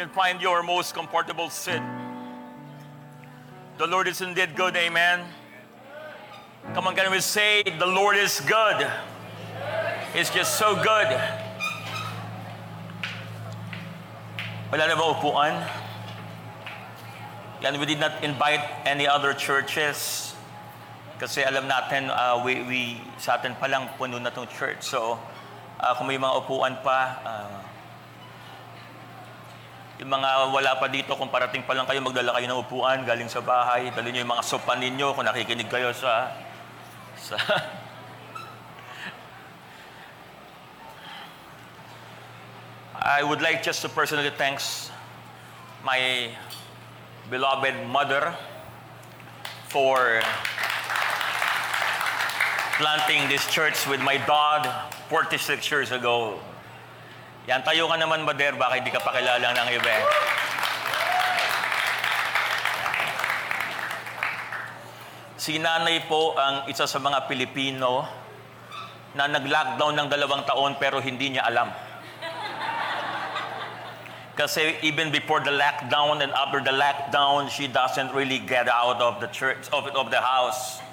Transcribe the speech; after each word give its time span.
can 0.00 0.08
find 0.08 0.40
your 0.40 0.62
most 0.62 0.94
comfortable 0.94 1.52
seat. 1.52 1.82
The 3.76 3.84
Lord 3.84 4.08
is 4.08 4.24
indeed 4.24 4.56
good, 4.56 4.72
amen. 4.74 5.28
Come 6.72 6.88
on, 6.88 6.96
can 6.96 7.12
we 7.12 7.20
say, 7.20 7.60
The 7.60 7.84
Lord 7.84 8.16
is 8.16 8.40
good? 8.48 8.88
He's 10.16 10.30
just 10.32 10.56
so 10.56 10.72
good. 10.72 11.12
Yan, 17.60 17.76
we 17.76 17.84
did 17.84 18.00
not 18.00 18.24
invite 18.24 18.64
any 18.86 19.06
other 19.06 19.34
churches. 19.34 20.32
Kasi 21.20 21.44
alam 21.44 21.68
natin, 21.68 22.08
uh, 22.08 22.40
we, 22.40 22.64
we, 22.64 22.80
sa 23.20 23.36
atin 23.36 23.52
pa 23.52 23.68
puno 24.00 24.16
na 24.16 24.32
tong 24.32 24.48
church. 24.48 24.80
So, 24.80 25.20
uh, 25.76 25.92
kung 25.92 26.08
may 26.08 26.16
mga 26.16 26.40
upuan 26.40 26.80
pa, 26.80 27.20
uh, 27.20 27.69
yung 30.00 30.08
mga 30.08 30.48
wala 30.48 30.80
pa 30.80 30.88
dito, 30.88 31.12
kung 31.12 31.28
parating 31.28 31.60
pa 31.68 31.76
lang 31.76 31.84
kayo, 31.84 32.00
magdala 32.00 32.32
kayo 32.32 32.48
ng 32.48 32.64
upuan 32.64 33.04
galing 33.04 33.28
sa 33.28 33.44
bahay. 33.44 33.92
Dali 33.92 34.16
nyo 34.16 34.24
yung 34.24 34.32
mga 34.32 34.48
sopa 34.48 34.72
ninyo 34.72 35.12
kung 35.12 35.28
nakikinig 35.28 35.68
kayo 35.68 35.92
sa... 35.92 36.32
sa 37.20 37.36
I 42.96 43.20
would 43.20 43.44
like 43.44 43.60
just 43.60 43.84
to 43.84 43.92
personally 43.92 44.32
thanks 44.40 44.88
my 45.84 46.32
beloved 47.28 47.76
mother 47.88 48.32
for 49.68 50.24
planting 52.80 53.28
this 53.28 53.44
church 53.52 53.84
with 53.84 54.00
my 54.00 54.16
dad 54.16 54.64
46 55.12 55.70
years 55.70 55.92
ago. 55.92 56.40
Yan, 57.48 57.64
tayo 57.64 57.88
ka 57.88 57.96
naman, 57.96 58.28
Bader, 58.28 58.60
baka 58.60 58.76
hindi 58.76 58.92
ka 58.92 59.00
pakilala 59.00 59.48
ng 59.56 59.68
iba. 59.72 59.94
Si 65.40 65.56
nanay 65.56 66.04
po 66.04 66.36
ang 66.36 66.68
isa 66.68 66.84
sa 66.84 67.00
mga 67.00 67.24
Pilipino 67.24 68.04
na 69.16 69.24
nag-lockdown 69.24 69.96
ng 69.96 70.08
dalawang 70.12 70.44
taon 70.44 70.76
pero 70.76 71.00
hindi 71.00 71.32
niya 71.32 71.48
alam. 71.48 71.72
Kasi 74.36 74.76
even 74.84 75.08
before 75.08 75.40
the 75.40 75.52
lockdown 75.52 76.20
and 76.20 76.32
after 76.36 76.60
the 76.60 76.72
lockdown, 76.72 77.48
she 77.48 77.68
doesn't 77.72 78.12
really 78.12 78.40
get 78.40 78.68
out 78.68 79.00
of 79.00 79.16
the 79.20 79.28
church, 79.32 79.64
of, 79.72 79.88
of 79.96 80.12
the 80.12 80.20
house. 80.20 80.84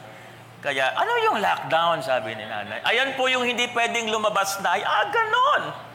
Kaya, 0.64 0.96
ano 0.96 1.12
yung 1.28 1.38
lockdown, 1.44 2.00
sabi 2.00 2.36
ni 2.36 2.44
nanay? 2.48 2.84
Ayan 2.88 3.20
po 3.20 3.28
yung 3.28 3.44
hindi 3.44 3.68
pwedeng 3.76 4.12
lumabas 4.12 4.60
na. 4.64 4.80
Ah, 4.80 5.08
ganon. 5.12 5.87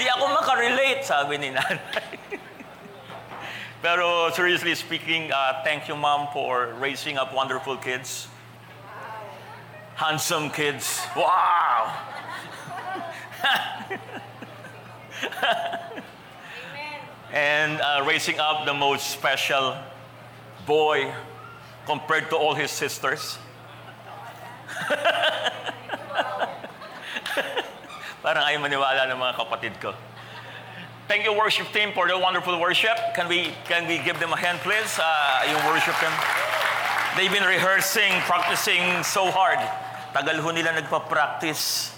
Di 0.00 0.08
ako 0.08 0.32
makarelate, 0.32 1.04
sabi 1.04 1.36
ni 1.36 1.52
nanay. 1.52 2.16
Pero 3.84 4.32
seriously 4.32 4.72
speaking, 4.72 5.28
uh, 5.28 5.60
thank 5.60 5.92
you, 5.92 5.96
Mom, 5.96 6.32
for 6.32 6.72
raising 6.80 7.20
up 7.20 7.36
wonderful 7.36 7.76
kids. 7.76 8.24
Handsome 10.00 10.48
kids. 10.48 11.04
Wow! 11.12 11.92
and 17.36 17.76
uh, 17.84 18.00
raising 18.08 18.40
up 18.40 18.64
the 18.64 18.72
most 18.72 19.12
special 19.12 19.76
boy 20.64 21.12
compared 21.84 22.32
to 22.32 22.40
all 22.40 22.56
his 22.56 22.72
sisters. 22.72 23.36
Parang 28.20 28.44
ayaw 28.44 28.60
maniwala 28.60 29.08
ng 29.08 29.16
mga 29.16 29.34
kapatid 29.40 29.74
ko. 29.80 29.96
Thank 31.08 31.24
you, 31.24 31.32
worship 31.32 31.72
team, 31.72 31.90
for 31.96 32.06
the 32.06 32.14
wonderful 32.14 32.54
worship. 32.60 32.94
Can 33.16 33.26
we, 33.26 33.50
can 33.64 33.88
we 33.88 33.98
give 33.98 34.20
them 34.20 34.30
a 34.30 34.38
hand, 34.38 34.60
please? 34.60 34.94
Uh, 35.00 35.50
yung 35.50 35.58
worship 35.66 35.96
team. 35.98 36.12
They've 37.16 37.32
been 37.32 37.48
rehearsing, 37.48 38.12
practicing 38.30 39.02
so 39.02 39.26
hard. 39.32 39.58
Tagal 40.14 40.38
ho 40.38 40.50
nila 40.54 40.76
nagpa-practice. 40.78 41.96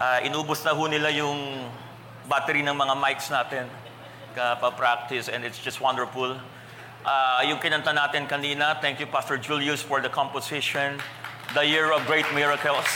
Uh, 0.00 0.26
inubos 0.26 0.64
na 0.64 0.74
ho 0.74 0.90
nila 0.90 1.12
yung 1.14 1.70
battery 2.26 2.66
ng 2.66 2.74
mga 2.74 2.94
mics 2.98 3.30
natin. 3.30 3.70
Pa-practice, 4.34 5.28
and 5.28 5.44
it's 5.44 5.60
just 5.60 5.80
wonderful. 5.80 6.34
Uh, 7.06 7.40
yung 7.46 7.62
kinanta 7.62 7.94
natin 7.94 8.26
kanina, 8.26 8.80
thank 8.82 8.98
you, 8.98 9.06
Pastor 9.06 9.38
Julius, 9.38 9.80
for 9.80 10.00
the 10.00 10.10
composition. 10.10 10.98
The 11.54 11.62
Year 11.62 11.92
of 11.92 12.02
Great 12.10 12.26
Miracles. 12.34 12.88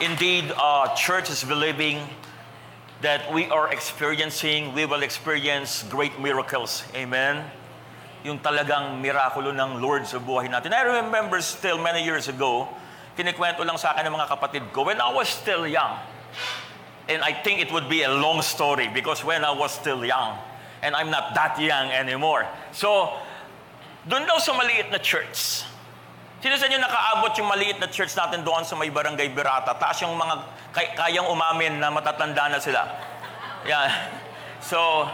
Indeed, 0.00 0.48
uh, 0.56 0.96
church 0.96 1.28
is 1.28 1.44
believing 1.44 2.00
that 3.04 3.28
we 3.32 3.52
are 3.52 3.68
experiencing, 3.68 4.72
we 4.72 4.88
will 4.88 5.02
experience 5.02 5.84
great 5.92 6.18
miracles. 6.18 6.88
Amen? 6.96 7.44
Yung 8.24 8.40
talagang 8.40 8.96
mirakulo 9.04 9.52
ng 9.52 9.76
Lord 9.76 10.08
sa 10.08 10.16
buhay 10.16 10.48
natin. 10.48 10.72
I 10.72 11.04
remember 11.04 11.36
still 11.44 11.76
many 11.76 12.00
years 12.00 12.32
ago, 12.32 12.64
kinikwento 13.12 13.60
lang 13.60 13.76
sa 13.76 13.92
akin 13.92 14.08
ng 14.08 14.16
mga 14.16 14.28
kapatid 14.32 14.64
ko, 14.72 14.88
when 14.88 14.96
I 15.04 15.12
was 15.12 15.28
still 15.28 15.68
young, 15.68 16.00
and 17.04 17.20
I 17.20 17.36
think 17.36 17.60
it 17.60 17.68
would 17.68 17.92
be 17.92 18.00
a 18.00 18.12
long 18.12 18.40
story 18.40 18.88
because 18.88 19.20
when 19.20 19.44
I 19.44 19.52
was 19.52 19.68
still 19.68 20.00
young, 20.00 20.40
and 20.80 20.96
I'm 20.96 21.12
not 21.12 21.36
that 21.36 21.60
young 21.60 21.92
anymore. 21.92 22.48
So, 22.72 23.20
doon 24.08 24.24
daw 24.24 24.40
sa 24.40 24.56
maliit 24.56 24.88
na 24.88 24.96
church, 24.96 25.68
Sino 26.40 26.56
sa 26.56 26.64
inyo 26.72 26.80
nakaabot 26.80 27.36
yung 27.36 27.52
maliit 27.52 27.76
na 27.76 27.88
church 27.92 28.16
natin 28.16 28.40
doon 28.40 28.64
sa 28.64 28.72
may 28.72 28.88
barangay 28.88 29.28
Birata? 29.36 29.76
Taas 29.76 30.00
yung 30.00 30.16
mga 30.16 30.34
kay, 30.72 30.88
kayang 30.96 31.28
umamin 31.28 31.76
na 31.76 31.92
matatanda 31.92 32.48
na 32.48 32.56
sila. 32.56 32.88
Yan. 33.68 33.92
So, 34.64 35.04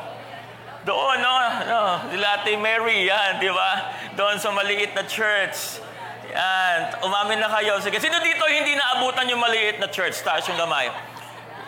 doon, 0.87 1.19
no, 1.19 1.35
no, 1.67 1.81
sila 2.15 2.39
Ate 2.39 2.55
Mary, 2.55 3.11
yan, 3.11 3.43
di 3.43 3.51
ba? 3.51 3.91
Doon 4.15 4.39
sa 4.39 4.55
maliit 4.55 4.95
na 4.95 5.03
church. 5.03 5.83
Yan, 6.31 7.03
umamin 7.03 7.43
na 7.43 7.51
kayo. 7.59 7.83
Sige, 7.83 7.99
sino 7.99 8.23
dito 8.23 8.47
hindi 8.47 8.79
naabutan 8.79 9.27
yung 9.27 9.43
maliit 9.43 9.83
na 9.83 9.91
church? 9.91 10.23
Taas 10.23 10.47
yung 10.47 10.55
gamay. 10.55 10.95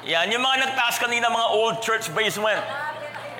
Yan, 0.06 0.30
yung 0.30 0.46
mga 0.46 0.70
nagtaas 0.70 1.02
kanina, 1.02 1.26
mga 1.26 1.48
old 1.50 1.82
church 1.82 2.06
basement. 2.14 2.62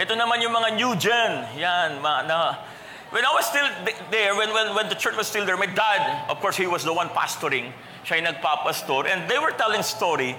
Ito 0.03 0.19
naman 0.19 0.43
yung 0.43 0.51
mga 0.51 0.69
new 0.75 0.99
gen. 0.99 1.47
Yan, 1.63 2.03
mga, 2.03 2.19
na, 2.27 2.59
When 3.11 3.25
I 3.25 3.33
was 3.33 3.49
still 3.49 3.65
there, 4.13 4.37
when, 4.37 4.53
when, 4.53 4.75
when 4.75 4.89
the 4.89 4.95
church 4.95 5.17
was 5.17 5.27
still 5.27 5.47
there, 5.47 5.57
my 5.57 5.67
dad, 5.67 6.29
of 6.29 6.41
course, 6.41 6.57
he 6.57 6.67
was 6.67 6.85
the 6.85 6.93
one 6.93 7.09
pastoring. 7.09 7.73
Siya 8.05 8.21
yung 8.21 8.29
nagpapastor. 8.29 9.09
And 9.09 9.25
they 9.31 9.41
were 9.41 9.53
telling 9.57 9.81
story. 9.81 10.37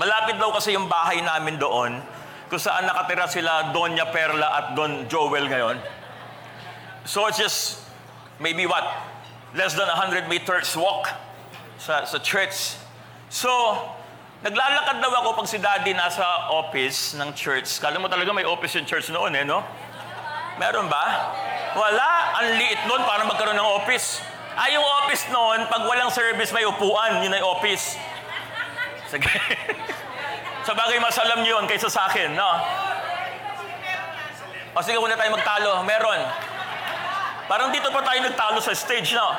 Malapit 0.00 0.40
daw 0.40 0.48
kasi 0.56 0.72
yung 0.72 0.88
bahay 0.88 1.20
namin 1.20 1.60
doon, 1.60 2.00
kung 2.48 2.56
saan 2.56 2.88
nakatira 2.88 3.28
sila 3.28 3.74
Doña 3.76 4.08
Perla 4.08 4.48
at 4.56 4.66
Don 4.72 5.04
Joel 5.04 5.52
ngayon. 5.52 5.76
So 7.04 7.28
it's 7.28 7.36
just 7.36 7.84
maybe 8.40 8.64
what? 8.64 8.88
Less 9.52 9.76
than 9.76 9.84
100 9.84 10.32
meters 10.32 10.72
walk 10.76 11.12
sa, 11.76 12.04
sa 12.04 12.18
church. 12.20 12.76
So, 13.28 13.48
naglalakad 14.40 15.00
daw 15.00 15.12
ako 15.24 15.44
pag 15.44 15.48
si 15.48 15.60
daddy 15.60 15.92
nasa 15.92 16.24
office 16.52 17.12
ng 17.16 17.36
church. 17.36 17.68
Kala 17.80 18.00
mo 18.00 18.08
talaga 18.08 18.32
may 18.32 18.48
office 18.48 18.76
yung 18.80 18.88
church 18.88 19.12
noon 19.12 19.36
eh, 19.36 19.44
no? 19.44 19.60
Meron 20.56 20.88
ba? 20.88 21.04
Wala. 21.78 22.10
Ang 22.42 22.58
liit 22.58 22.82
nun 22.90 23.02
para 23.06 23.22
magkaroon 23.22 23.54
ng 23.54 23.70
office. 23.78 24.18
Ay, 24.58 24.74
yung 24.74 24.82
office 24.82 25.30
noon, 25.30 25.70
pag 25.70 25.86
walang 25.86 26.10
service, 26.10 26.50
may 26.50 26.66
upuan. 26.66 27.22
Yun 27.22 27.30
ay 27.30 27.42
office. 27.46 27.94
Sige. 29.06 29.30
sa 30.66 30.74
bagay, 30.74 30.98
mas 30.98 31.14
alam 31.22 31.46
nyo 31.46 31.62
yun 31.62 31.64
kaysa 31.70 31.86
sa 31.86 32.10
akin, 32.10 32.34
no? 32.34 32.50
O 34.74 34.82
sige, 34.82 34.98
muna 34.98 35.14
tayo 35.14 35.30
magtalo. 35.30 35.86
Meron. 35.86 36.20
Parang 37.46 37.70
dito 37.70 37.88
pa 37.94 38.02
tayo 38.02 38.26
nagtalo 38.26 38.58
sa 38.58 38.74
stage, 38.74 39.14
no? 39.14 39.30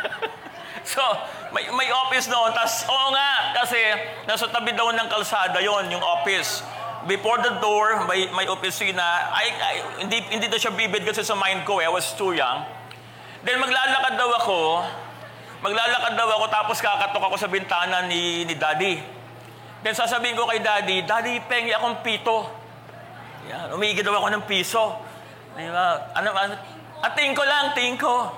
so, 0.96 1.04
may, 1.52 1.68
may 1.76 1.92
office 1.92 2.32
noon. 2.32 2.56
Tapos, 2.56 2.88
oo 2.88 3.06
nga, 3.12 3.30
kasi 3.60 3.78
nasa 4.24 4.48
tabi 4.48 4.72
daw 4.72 4.88
ng 4.96 5.08
kalsada 5.12 5.60
yon 5.60 5.92
yung 5.92 6.02
office 6.02 6.64
before 7.06 7.40
the 7.40 7.56
door, 7.60 8.04
may, 8.04 8.28
may 8.32 8.46
opisina. 8.48 9.30
I, 9.32 9.46
I, 9.52 9.74
hindi, 10.04 10.18
hindi 10.28 10.46
daw 10.50 10.60
siya 10.60 10.72
bibid 10.74 11.06
kasi 11.06 11.24
sa 11.24 11.36
mind 11.36 11.64
ko 11.64 11.80
eh. 11.80 11.88
I 11.88 11.92
was 11.92 12.12
too 12.16 12.36
young. 12.36 12.66
Then 13.44 13.56
maglalakad 13.56 14.20
daw 14.20 14.28
ako. 14.40 14.58
Maglalakad 15.64 16.12
daw 16.16 16.28
ako 16.40 16.44
tapos 16.52 16.76
kakatok 16.80 17.24
ako 17.32 17.36
sa 17.36 17.48
bintana 17.48 18.04
ni, 18.04 18.44
ni 18.44 18.56
daddy. 18.56 19.00
Then 19.80 19.96
sasabihin 19.96 20.36
ko 20.36 20.44
kay 20.44 20.60
daddy, 20.60 21.04
Daddy, 21.08 21.40
pengi 21.48 21.72
akong 21.72 22.04
pito. 22.04 22.44
Yan, 23.48 23.72
umigid 23.72 24.04
daw 24.04 24.20
ako 24.20 24.28
ng 24.36 24.44
piso. 24.44 25.00
Di 25.56 25.68
ba? 25.72 26.12
Ano, 26.12 26.36
ano? 26.36 26.54
At 27.00 27.16
tingin 27.16 27.32
ko 27.32 27.44
lang, 27.48 27.72
tingin 27.72 27.96
ko. 27.96 28.28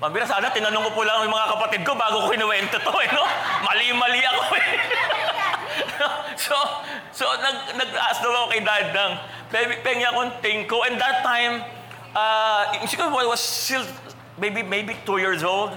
Mabira 0.00 0.28
sana, 0.28 0.52
tinanong 0.52 0.92
ko 0.92 1.00
po 1.00 1.02
lang 1.04 1.24
yung 1.24 1.32
mga 1.32 1.48
kapatid 1.56 1.80
ko 1.84 1.92
bago 1.96 2.24
ko 2.24 2.32
kinuwento 2.32 2.76
to 2.76 2.92
eh, 3.00 3.08
no? 3.16 3.24
Mali-mali 3.64 4.20
ako 4.24 4.42
eh. 4.56 4.68
so, 6.46 6.54
so 7.12 7.24
nag, 7.40 7.76
nag-ask 7.76 8.20
daw 8.22 8.32
ako 8.32 8.46
kay 8.52 8.62
dad 8.62 8.86
ng 8.92 9.12
pengi 9.82 10.04
akong 10.04 10.32
tingko. 10.42 10.84
And 10.86 11.00
that 11.00 11.22
time, 11.22 11.64
uh, 12.16 12.86
siguro 12.86 13.14
I 13.16 13.28
was 13.28 13.40
still 13.40 13.84
maybe, 14.38 14.62
maybe 14.62 14.96
two 15.04 15.18
years 15.18 15.42
old. 15.42 15.74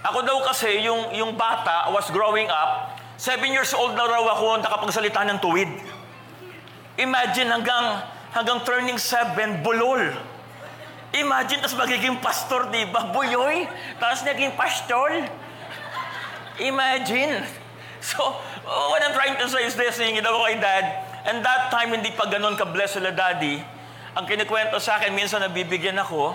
Ako 0.00 0.24
daw 0.24 0.40
kasi, 0.48 0.80
yung, 0.80 1.12
yung 1.12 1.36
bata, 1.36 1.92
was 1.92 2.08
growing 2.08 2.48
up, 2.48 2.96
seven 3.20 3.52
years 3.52 3.76
old 3.76 3.92
na 3.92 4.08
raw 4.08 4.24
ako 4.32 4.64
nakapagsalita 4.64 5.20
ng 5.28 5.38
tuwid. 5.44 5.68
Imagine 6.96 7.52
hanggang, 7.52 8.00
hanggang 8.32 8.58
turning 8.64 8.96
seven, 8.96 9.60
bulol. 9.60 10.00
Imagine, 11.10 11.60
tapos 11.60 11.76
magiging 11.76 12.16
pastor, 12.22 12.70
di 12.70 12.86
ba? 12.88 13.12
Buyoy. 13.12 13.66
Tapos 13.98 14.24
naging 14.24 14.54
pastor. 14.56 15.26
Imagine. 16.62 17.44
So, 18.00 18.32
what 18.64 19.00
I'm 19.04 19.12
trying 19.12 19.36
to 19.36 19.46
say 19.48 19.68
is 19.68 19.76
this, 19.76 20.00
yung 20.00 20.16
ginawa 20.16 20.48
kay 20.48 20.56
dad, 20.56 20.84
and 21.28 21.44
that 21.44 21.68
time, 21.68 21.92
hindi 21.92 22.08
pa 22.16 22.24
ganun 22.32 22.56
ka-bless 22.56 22.96
sila 22.96 23.12
daddy, 23.12 23.60
ang 24.16 24.24
kinikwento 24.24 24.80
sa 24.80 24.96
akin, 24.96 25.12
minsan 25.12 25.44
nabibigyan 25.44 26.00
ako, 26.00 26.32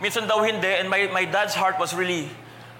minsan 0.00 0.24
daw 0.24 0.40
hindi, 0.40 0.72
and 0.80 0.88
my, 0.88 1.06
my 1.12 1.28
dad's 1.28 1.52
heart 1.52 1.76
was 1.76 1.92
really 1.92 2.32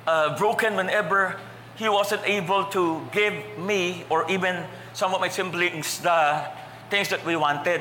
uh, 0.08 0.32
broken 0.40 0.74
whenever 0.74 1.36
he 1.76 1.88
wasn't 1.92 2.24
able 2.24 2.64
to 2.72 3.04
give 3.12 3.36
me 3.60 4.04
or 4.08 4.24
even 4.32 4.64
some 4.96 5.12
of 5.12 5.20
my 5.20 5.28
siblings 5.28 6.00
the 6.00 6.40
things 6.88 7.08
that 7.12 7.20
we 7.24 7.36
wanted. 7.36 7.80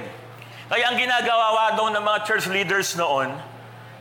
Kaya 0.71 0.83
ang 0.87 0.95
ginagawa 0.95 1.75
daw 1.75 1.91
ng 1.91 2.03
mga 2.03 2.19
church 2.27 2.47
leaders 2.51 2.95
noon, 2.99 3.31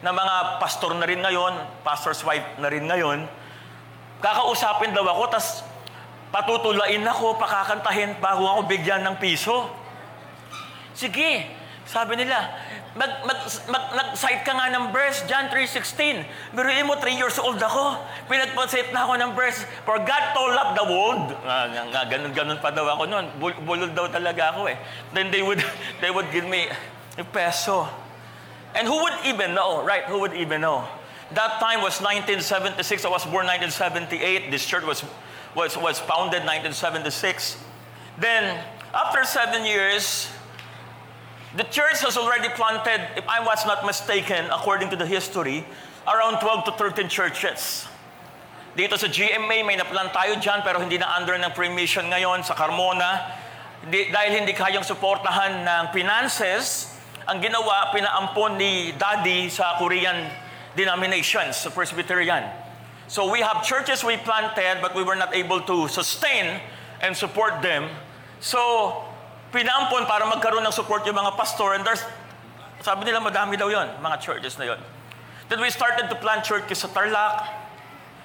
na 0.01 0.11
mga 0.11 0.59
pastor 0.59 0.97
na 0.97 1.05
rin 1.05 1.21
ngayon, 1.21 1.85
pastor's 1.85 2.25
wife 2.25 2.47
na 2.57 2.73
rin 2.73 2.89
ngayon, 2.89 3.29
kakausapin 4.19 4.97
daw 4.97 5.05
ako, 5.05 5.31
tas 5.31 5.63
patutulain 6.31 7.03
ako, 7.07 7.39
pakakantahin 7.39 8.19
bago 8.23 8.47
ako 8.47 8.71
bigyan 8.71 9.03
ng 9.07 9.19
piso. 9.19 9.71
Sige, 10.95 11.47
sabi 11.91 12.15
nila, 12.15 12.55
mag, 12.95 13.27
mag, 13.27 13.39
mag, 13.67 13.85
nag-cite 13.99 14.47
ka 14.47 14.55
nga 14.55 14.71
ng 14.71 14.95
verse, 14.95 15.27
John 15.27 15.51
3.16. 15.51 16.55
Biruin 16.55 16.87
mo, 16.87 16.95
3 16.99 17.19
years 17.19 17.35
old 17.43 17.59
ako. 17.59 17.99
Pinagpa-cite 18.31 18.95
na 18.95 19.11
ako 19.11 19.19
ng 19.19 19.33
verse, 19.35 19.67
For 19.83 19.99
God 19.99 20.25
so 20.31 20.43
loved 20.55 20.75
the 20.79 20.87
world. 20.87 21.27
Ganun, 22.07 22.31
ganun 22.31 22.59
pa 22.63 22.71
daw 22.71 22.87
ako 22.95 23.11
noon. 23.11 23.27
Bul- 23.43 23.59
bulol 23.67 23.91
daw 23.91 24.07
talaga 24.07 24.55
ako 24.55 24.71
eh. 24.71 24.79
Then 25.11 25.35
they 25.35 25.43
would, 25.43 25.59
they 26.03 26.15
would 26.15 26.31
give 26.31 26.47
me 26.47 26.71
a 27.19 27.27
peso. 27.27 27.91
And 28.75 28.87
who 28.87 29.03
would 29.03 29.19
even 29.27 29.55
know, 29.59 29.83
right? 29.83 30.07
Who 30.07 30.23
would 30.23 30.35
even 30.39 30.63
know? 30.63 30.87
That 31.35 31.59
time 31.59 31.83
was 31.83 31.99
1976. 32.03 33.03
I 33.03 33.11
was 33.11 33.27
born 33.27 33.47
1978. 33.47 34.51
This 34.51 34.67
church 34.67 34.87
was, 34.87 35.03
was, 35.55 35.77
was 35.77 35.99
founded 35.99 36.47
1976. 36.47 37.59
Then, 38.19 38.63
after 38.95 39.25
seven 39.25 39.65
years, 39.65 40.29
the 41.57 41.65
church 41.65 42.01
has 42.03 42.17
already 42.17 42.49
planted, 42.55 43.01
if 43.17 43.27
I 43.27 43.43
was 43.45 43.67
not 43.67 43.85
mistaken, 43.85 44.47
according 44.51 44.91
to 44.91 44.97
the 44.97 45.07
history, 45.07 45.65
around 46.07 46.41
12 46.41 46.65
to 46.65 46.73
13 46.73 47.09
churches. 47.09 47.87
Dito 48.77 48.95
sa 48.95 49.11
GMA, 49.11 49.67
may 49.67 49.75
naplan 49.75 50.15
tayo 50.15 50.39
dyan, 50.39 50.63
pero 50.63 50.79
hindi 50.79 50.95
na 50.95 51.19
under 51.19 51.35
ng 51.35 51.51
pre-mission 51.51 52.07
ngayon 52.07 52.47
sa 52.47 52.55
Carmona. 52.55 53.35
Di, 53.83 54.15
dahil 54.15 54.45
hindi 54.45 54.55
kayang 54.55 54.87
suportahan 54.87 55.67
ng 55.67 55.85
finances, 55.91 56.95
ang 57.27 57.43
ginawa, 57.43 57.91
pinaampon 57.91 58.55
ni 58.55 58.95
Daddy 58.95 59.51
sa 59.51 59.75
Korean 59.75 60.31
denominations, 60.79 61.67
sa 61.67 61.75
Presbyterian. 61.75 62.47
So 63.11 63.27
we 63.27 63.43
have 63.43 63.67
churches 63.67 64.07
we 64.07 64.23
planted, 64.23 64.79
but 64.79 64.95
we 64.95 65.03
were 65.03 65.19
not 65.19 65.35
able 65.35 65.59
to 65.67 65.91
sustain 65.91 66.63
and 67.03 67.11
support 67.11 67.59
them. 67.59 67.91
So, 68.39 69.03
pinampon 69.51 70.07
para 70.07 70.23
magkaroon 70.31 70.63
ng 70.63 70.71
support 70.71 71.03
yung 71.11 71.19
mga 71.19 71.35
pastor. 71.35 71.75
And 71.75 71.83
there's, 71.83 72.07
sabi 72.79 73.11
nila 73.11 73.19
madami 73.19 73.59
daw 73.59 73.67
yon 73.67 73.99
mga 73.99 74.23
churches 74.23 74.55
na 74.63 74.71
yon. 74.71 74.79
Then 75.51 75.59
we 75.59 75.75
started 75.75 76.07
to 76.07 76.15
plant 76.23 76.47
churches 76.47 76.87
sa 76.87 76.89
Tarlac, 76.95 77.51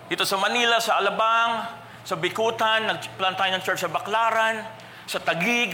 dito 0.05 0.21
sa 0.21 0.37
Manila, 0.37 0.77
sa 0.77 1.01
Alabang, 1.01 1.65
sa 2.05 2.13
Bikutan, 2.13 2.85
nag-plant 2.85 3.41
tayo 3.41 3.57
ng 3.57 3.63
church 3.65 3.81
sa 3.81 3.89
Baclaran, 3.89 4.61
sa 5.09 5.17
Tagig. 5.17 5.73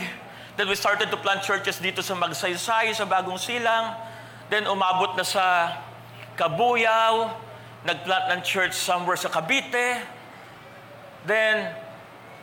Then 0.55 0.71
we 0.71 0.79
started 0.79 1.11
to 1.11 1.19
plant 1.19 1.43
churches 1.43 1.83
dito 1.83 1.99
sa 1.99 2.15
Magsaysay, 2.15 2.95
sa 2.95 3.03
Bagong 3.03 3.35
Silang. 3.35 3.91
Then 4.47 4.71
umabot 4.71 5.19
na 5.19 5.27
sa 5.27 5.75
Kabuyaw, 6.39 7.50
nag-plant 7.81 8.29
ng 8.37 8.39
church 8.45 8.77
somewhere 8.77 9.17
sa 9.17 9.29
Cavite. 9.29 10.05
Then, 11.25 11.73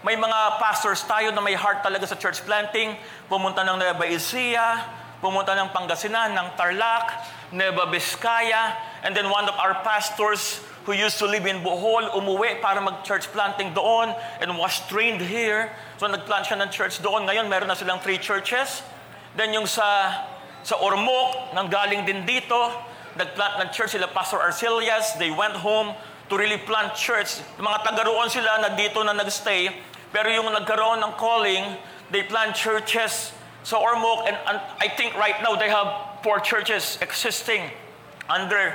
may 0.03 0.15
mga 0.15 0.63
pastors 0.63 1.03
tayo 1.07 1.31
na 1.35 1.43
may 1.43 1.55
heart 1.55 1.83
talaga 1.83 2.07
sa 2.07 2.15
church 2.19 2.43
planting. 2.43 2.95
Pumunta 3.27 3.63
ng 3.67 3.79
Nueva 3.79 4.07
Ecija, 4.07 4.87
pumunta 5.19 5.55
ng 5.59 5.71
Pangasinan, 5.75 6.35
ng 6.35 6.55
Tarlac, 6.55 7.11
Nueva 7.51 7.91
Vizcaya, 7.91 8.79
and 9.03 9.15
then 9.15 9.27
one 9.27 9.47
of 9.51 9.57
our 9.59 9.83
pastors 9.83 10.63
who 10.87 10.95
used 10.95 11.19
to 11.21 11.27
live 11.29 11.45
in 11.45 11.61
Bohol, 11.61 12.09
umuwi 12.17 12.65
para 12.65 12.81
mag-church 12.81 13.29
planting 13.35 13.75
doon 13.77 14.15
and 14.41 14.49
was 14.57 14.81
trained 14.89 15.21
here. 15.21 15.69
So 16.01 16.09
nag-plant 16.09 16.49
siya 16.49 16.65
ng 16.65 16.71
church 16.73 17.05
doon. 17.05 17.29
Ngayon, 17.29 17.45
meron 17.51 17.69
na 17.69 17.77
silang 17.77 18.01
three 18.01 18.17
churches. 18.17 18.81
Then 19.37 19.53
yung 19.53 19.69
sa, 19.69 19.85
sa 20.65 20.81
Ormoc, 20.81 21.53
nanggaling 21.53 22.09
din 22.09 22.25
dito, 22.25 22.57
nag-plant 23.19 23.59
ng 23.59 23.69
church 23.75 23.99
sila 23.99 24.07
Pastor 24.07 24.39
Arcelias. 24.39 25.19
They 25.19 25.35
went 25.35 25.59
home 25.59 25.93
to 26.31 26.35
really 26.39 26.57
plant 26.63 26.95
church. 26.95 27.43
Mga 27.59 27.79
taga 27.83 28.07
roon 28.07 28.31
sila 28.31 28.63
na 28.63 28.71
dito 28.79 29.03
na 29.03 29.11
nagstay, 29.11 29.75
pero 30.15 30.31
yung 30.31 30.47
nagkaroon 30.55 31.03
ng 31.03 31.13
calling, 31.19 31.75
they 32.15 32.23
plant 32.23 32.55
churches 32.55 33.35
sa 33.67 33.77
Ormoc, 33.77 34.25
and, 34.25 34.39
and 34.49 34.57
I 34.81 34.89
think 34.89 35.13
right 35.19 35.37
now 35.43 35.59
they 35.59 35.69
have 35.69 36.23
four 36.23 36.41
churches 36.41 36.97
existing 37.03 37.69
under 38.31 38.73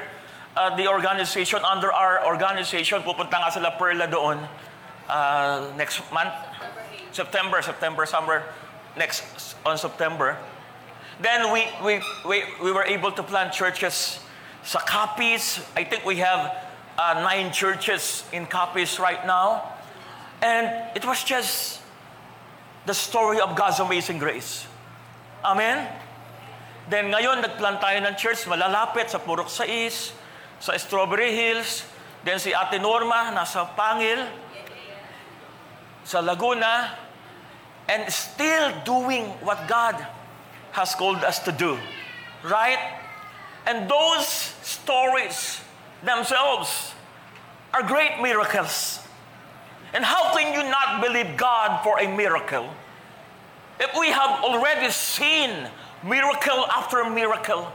uh, 0.57 0.75
the 0.75 0.85
organization, 0.85 1.63
under 1.65 1.89
our 1.89 2.27
organization. 2.27 3.01
Pupunta 3.01 3.41
nga 3.41 3.49
sila 3.49 3.73
Perla 3.79 4.05
doon 4.05 4.37
uh, 5.09 5.71
next 5.79 6.03
month. 6.13 6.35
September, 7.09 7.61
September, 7.61 8.05
somewhere 8.05 8.43
next 8.97 9.23
on 9.65 9.77
September. 9.77 10.37
Then 11.21 11.53
we, 11.53 11.65
we, 11.85 12.01
we, 12.25 12.43
we 12.61 12.71
were 12.73 12.85
able 12.85 13.11
to 13.13 13.23
plant 13.23 13.53
churches 13.53 14.19
sa 14.63 14.79
Capiz. 14.79 15.59
I 15.75 15.83
think 15.83 16.07
we 16.07 16.17
have 16.23 16.55
uh, 16.97 17.19
nine 17.21 17.51
churches 17.51 18.23
in 18.31 18.47
Capiz 18.47 18.97
right 18.97 19.21
now. 19.27 19.75
And 20.41 20.71
it 20.95 21.05
was 21.05 21.23
just 21.23 21.79
the 22.85 22.93
story 22.93 23.39
of 23.39 23.55
God's 23.55 23.79
amazing 23.79 24.19
grace. 24.19 24.67
Amen? 25.43 25.87
Then 26.89 27.11
ngayon, 27.11 27.43
nagplan 27.43 27.79
tayo 27.79 27.99
ng 28.03 28.15
church 28.15 28.43
malalapit 28.47 29.07
sa 29.07 29.19
Purok 29.19 29.47
Sais, 29.47 30.11
sa 30.59 30.75
Strawberry 30.75 31.31
Hills. 31.31 31.87
Then 32.23 32.39
si 32.39 32.51
Ate 32.55 32.79
Norma, 32.79 33.31
nasa 33.31 33.67
Pangil, 33.75 34.19
sa 36.03 36.19
Laguna. 36.19 36.99
And 37.87 38.07
still 38.07 38.71
doing 38.87 39.27
what 39.43 39.67
God 39.67 39.99
has 40.71 40.95
called 40.95 41.19
us 41.27 41.43
to 41.43 41.51
do. 41.51 41.75
Right? 42.43 43.02
And 43.65 43.89
those 43.89 44.27
stories 44.27 45.61
themselves 46.03 46.93
are 47.73 47.83
great 47.83 48.21
miracles. 48.21 48.99
And 49.93 50.03
how 50.03 50.35
can 50.35 50.53
you 50.53 50.69
not 50.69 51.01
believe 51.01 51.37
God 51.37 51.83
for 51.83 51.99
a 51.99 52.07
miracle? 52.07 52.69
If 53.79 53.97
we 53.97 54.09
have 54.09 54.43
already 54.43 54.89
seen 54.91 55.69
miracle 56.03 56.65
after 56.67 57.09
miracle 57.09 57.71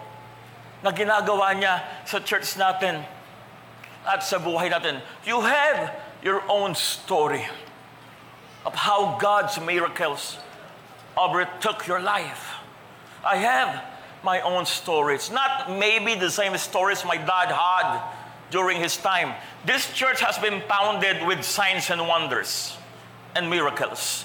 na 0.84 0.92
ginagawa 0.92 1.56
niya 1.56 1.82
sa 2.06 2.18
church 2.20 2.54
natin 2.54 3.02
at 4.06 4.22
sa 4.22 4.38
buhay 4.38 4.70
natin, 4.70 5.00
you 5.24 5.40
have 5.40 5.90
your 6.22 6.42
own 6.48 6.74
story 6.74 7.46
of 8.66 8.74
how 8.74 9.16
God's 9.18 9.58
miracles 9.60 10.38
overtook 11.16 11.86
your 11.86 12.00
life. 12.00 12.54
I 13.24 13.36
have 13.36 13.82
my 14.22 14.40
own 14.40 14.66
story. 14.66 15.14
It's 15.14 15.30
not 15.30 15.70
maybe 15.70 16.14
the 16.14 16.30
same 16.30 16.56
stories 16.58 17.04
my 17.04 17.16
dad 17.16 17.52
had 17.52 18.02
during 18.50 18.80
his 18.80 18.96
time. 18.96 19.34
This 19.64 19.92
church 19.92 20.20
has 20.20 20.38
been 20.38 20.62
founded 20.66 21.26
with 21.26 21.44
signs 21.44 21.90
and 21.90 22.02
wonders 22.06 22.76
and 23.36 23.48
miracles. 23.50 24.24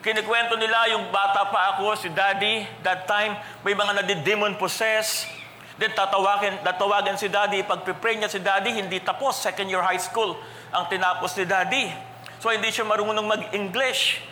Kinikwento 0.00 0.56
nila 0.56 0.88
yung 0.96 1.12
bata 1.12 1.44
pa 1.52 1.76
ako, 1.76 1.92
si 1.92 2.08
daddy, 2.08 2.64
that 2.80 3.04
time, 3.04 3.36
may 3.60 3.76
mga 3.76 4.00
nadidemon 4.00 4.56
possess. 4.56 5.28
Then 5.76 5.92
tatawagin, 5.92 6.64
tatawagan 6.64 7.20
si 7.20 7.28
daddy, 7.28 7.60
pag 7.64 7.84
pray 8.00 8.16
niya 8.16 8.32
si 8.32 8.40
daddy, 8.40 8.80
hindi 8.80 9.00
tapos, 9.00 9.36
second 9.40 9.68
year 9.68 9.84
high 9.84 10.00
school 10.00 10.40
ang 10.72 10.88
tinapos 10.88 11.36
ni 11.36 11.44
daddy. 11.44 11.92
So 12.40 12.48
hindi 12.48 12.72
siya 12.72 12.88
marunong 12.88 13.28
mag-English. 13.28 14.24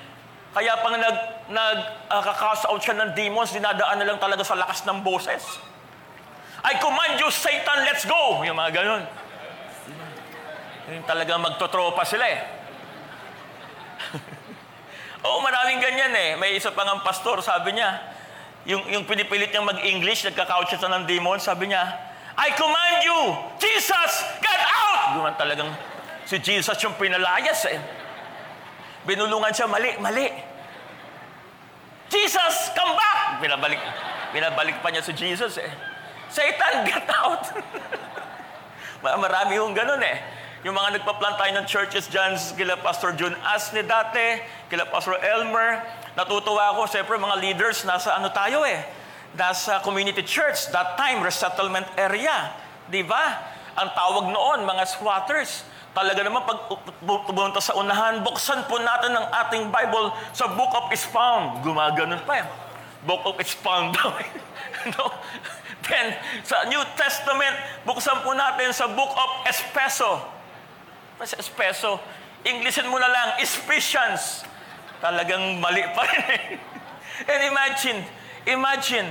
Kaya 0.57 0.81
pang 0.81 0.97
nag, 0.97 1.17
nag 1.53 1.79
uh, 2.09 2.69
out 2.73 2.81
siya 2.81 2.97
ng 2.97 3.13
demons, 3.13 3.53
dinadaan 3.53 4.01
na 4.01 4.07
lang 4.09 4.19
talaga 4.19 4.41
sa 4.41 4.57
lakas 4.57 4.85
ng 4.89 5.05
boses. 5.05 5.45
I 6.65 6.81
command 6.81 7.21
you, 7.21 7.29
Satan, 7.31 7.85
let's 7.85 8.09
go! 8.09 8.43
Yung 8.43 8.57
mga 8.57 8.83
ganun. 8.83 9.03
Yung 10.89 11.05
talagang 11.05 11.45
magtotropa 11.45 12.03
sila 12.03 12.25
eh. 12.27 12.41
Oo, 15.29 15.39
maraming 15.45 15.79
ganyan 15.85 16.13
eh. 16.17 16.31
May 16.41 16.57
isa 16.57 16.73
pang 16.73 16.89
ang 16.89 17.05
pastor, 17.05 17.45
sabi 17.45 17.77
niya, 17.77 18.01
yung, 18.65 18.83
yung 18.89 19.05
pinipilit 19.05 19.53
niyang 19.53 19.69
mag-English, 19.69 20.27
nagka-couch 20.27 20.75
siya 20.75 20.89
ng 20.91 21.05
demon, 21.05 21.39
sabi 21.39 21.71
niya, 21.71 21.85
I 22.39 22.55
command 22.57 22.99
you, 23.05 23.21
Jesus, 23.61 24.13
get 24.41 24.61
out! 24.63 25.19
Guman 25.19 25.35
talagang 25.37 25.71
si 26.25 26.39
Jesus 26.41 26.79
yung 26.83 26.95
pinalayas 26.97 27.67
eh. 27.69 27.98
Binulungan 29.09 29.57
siya, 29.57 29.65
mali, 29.65 29.97
mali. 30.05 30.29
Jesus, 32.13 32.69
come 32.77 32.93
back! 32.93 33.41
Binabalik, 33.41 33.81
binabalik 34.37 34.77
pa 34.85 34.93
niya 34.93 35.01
si 35.01 35.17
Jesus 35.17 35.57
eh. 35.57 35.73
Satan, 36.29 36.85
get 36.85 37.09
out! 37.09 37.49
Marami 39.25 39.57
yung 39.57 39.73
ganun 39.73 40.05
eh. 40.05 40.21
Yung 40.61 40.77
mga 40.77 41.01
nagpa-plant 41.01 41.41
tayo 41.41 41.53
ng 41.57 41.67
churches 41.71 42.05
dyan, 42.13 42.37
kila 42.53 42.77
Pastor 42.85 43.17
June 43.17 43.33
Asne 43.49 43.81
dati, 43.81 44.45
kila 44.69 44.85
Pastor 44.93 45.17
Elmer, 45.25 45.81
natutuwa 46.13 46.77
ako, 46.77 46.91
siyempre 46.93 47.17
mga 47.17 47.41
leaders, 47.41 47.89
nasa 47.89 48.13
ano 48.13 48.29
tayo 48.29 48.67
eh, 48.69 48.85
nasa 49.33 49.81
community 49.81 50.21
church, 50.21 50.69
that 50.69 51.01
time, 51.01 51.25
resettlement 51.25 51.89
area. 51.97 52.53
Di 52.93 53.01
ba? 53.07 53.41
Ang 53.79 53.89
tawag 53.97 54.25
noon, 54.29 54.69
mga 54.69 54.85
squatters. 54.85 55.65
Talaga 55.99 56.23
naman, 56.23 56.47
pag 56.47 56.63
pumunta 57.03 57.59
sa 57.59 57.75
unahan, 57.75 58.23
buksan 58.23 58.71
po 58.71 58.79
natin 58.79 59.19
ang 59.19 59.27
ating 59.35 59.67
Bible 59.67 60.15
sa 60.31 60.47
Book 60.47 60.71
of 60.71 60.95
Expound. 60.95 61.59
Gumaganon 61.67 62.23
pa 62.23 62.39
yan. 62.39 62.47
Book 63.03 63.27
of 63.27 63.35
Expound 63.43 63.91
daw. 63.99 64.15
no? 64.95 65.11
Then, 65.91 66.15
sa 66.47 66.71
New 66.71 66.79
Testament, 66.95 67.83
buksan 67.83 68.23
po 68.23 68.31
natin 68.31 68.71
sa 68.71 68.87
Book 68.87 69.11
of 69.11 69.43
Espeso. 69.51 70.23
Mas 71.19 71.35
espeso. 71.35 71.99
Englishin 72.47 72.87
mo 72.87 73.03
na 73.03 73.11
lang, 73.11 73.29
Ephesians. 73.43 74.47
Talagang 75.03 75.59
mali 75.59 75.83
pa 75.99 76.07
rin 76.07 76.25
eh. 76.31 76.43
And 77.31 77.43
imagine, 77.51 77.99
imagine, 78.47 79.11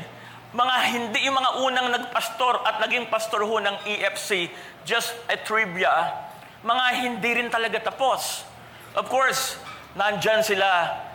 mga 0.55 0.75
hindi, 0.95 1.19
yung 1.27 1.35
mga 1.35 1.51
unang 1.67 1.87
nagpastor 1.99 2.63
at 2.63 2.79
naging 2.79 3.11
pastor 3.11 3.43
ho 3.43 3.59
ng 3.59 3.75
EFC, 3.83 4.47
just 4.87 5.11
a 5.27 5.35
trivia, 5.35 6.26
mga 6.67 6.85
hindi 6.99 7.29
rin 7.31 7.47
talaga 7.47 7.79
tapos. 7.79 8.43
Of 8.91 9.07
course, 9.07 9.55
nandyan 9.95 10.43
sila 10.43 10.67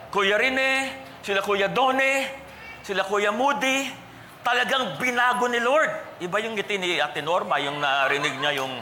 Kuya 0.09 0.41
Rene, 0.41 0.89
sila 1.21 1.45
Kuya 1.45 1.69
Done, 1.69 2.25
sila 2.81 3.05
Kuya 3.05 3.29
Moody, 3.29 3.93
talagang 4.41 4.97
binago 4.97 5.45
ni 5.53 5.61
Lord. 5.61 6.21
Iba 6.25 6.41
yung 6.41 6.57
ngiti 6.57 6.81
ni 6.81 6.97
Ate 6.97 7.21
Norma, 7.21 7.61
yung 7.61 7.77
narinig 7.77 8.33
niya 8.41 8.65
yung 8.65 8.73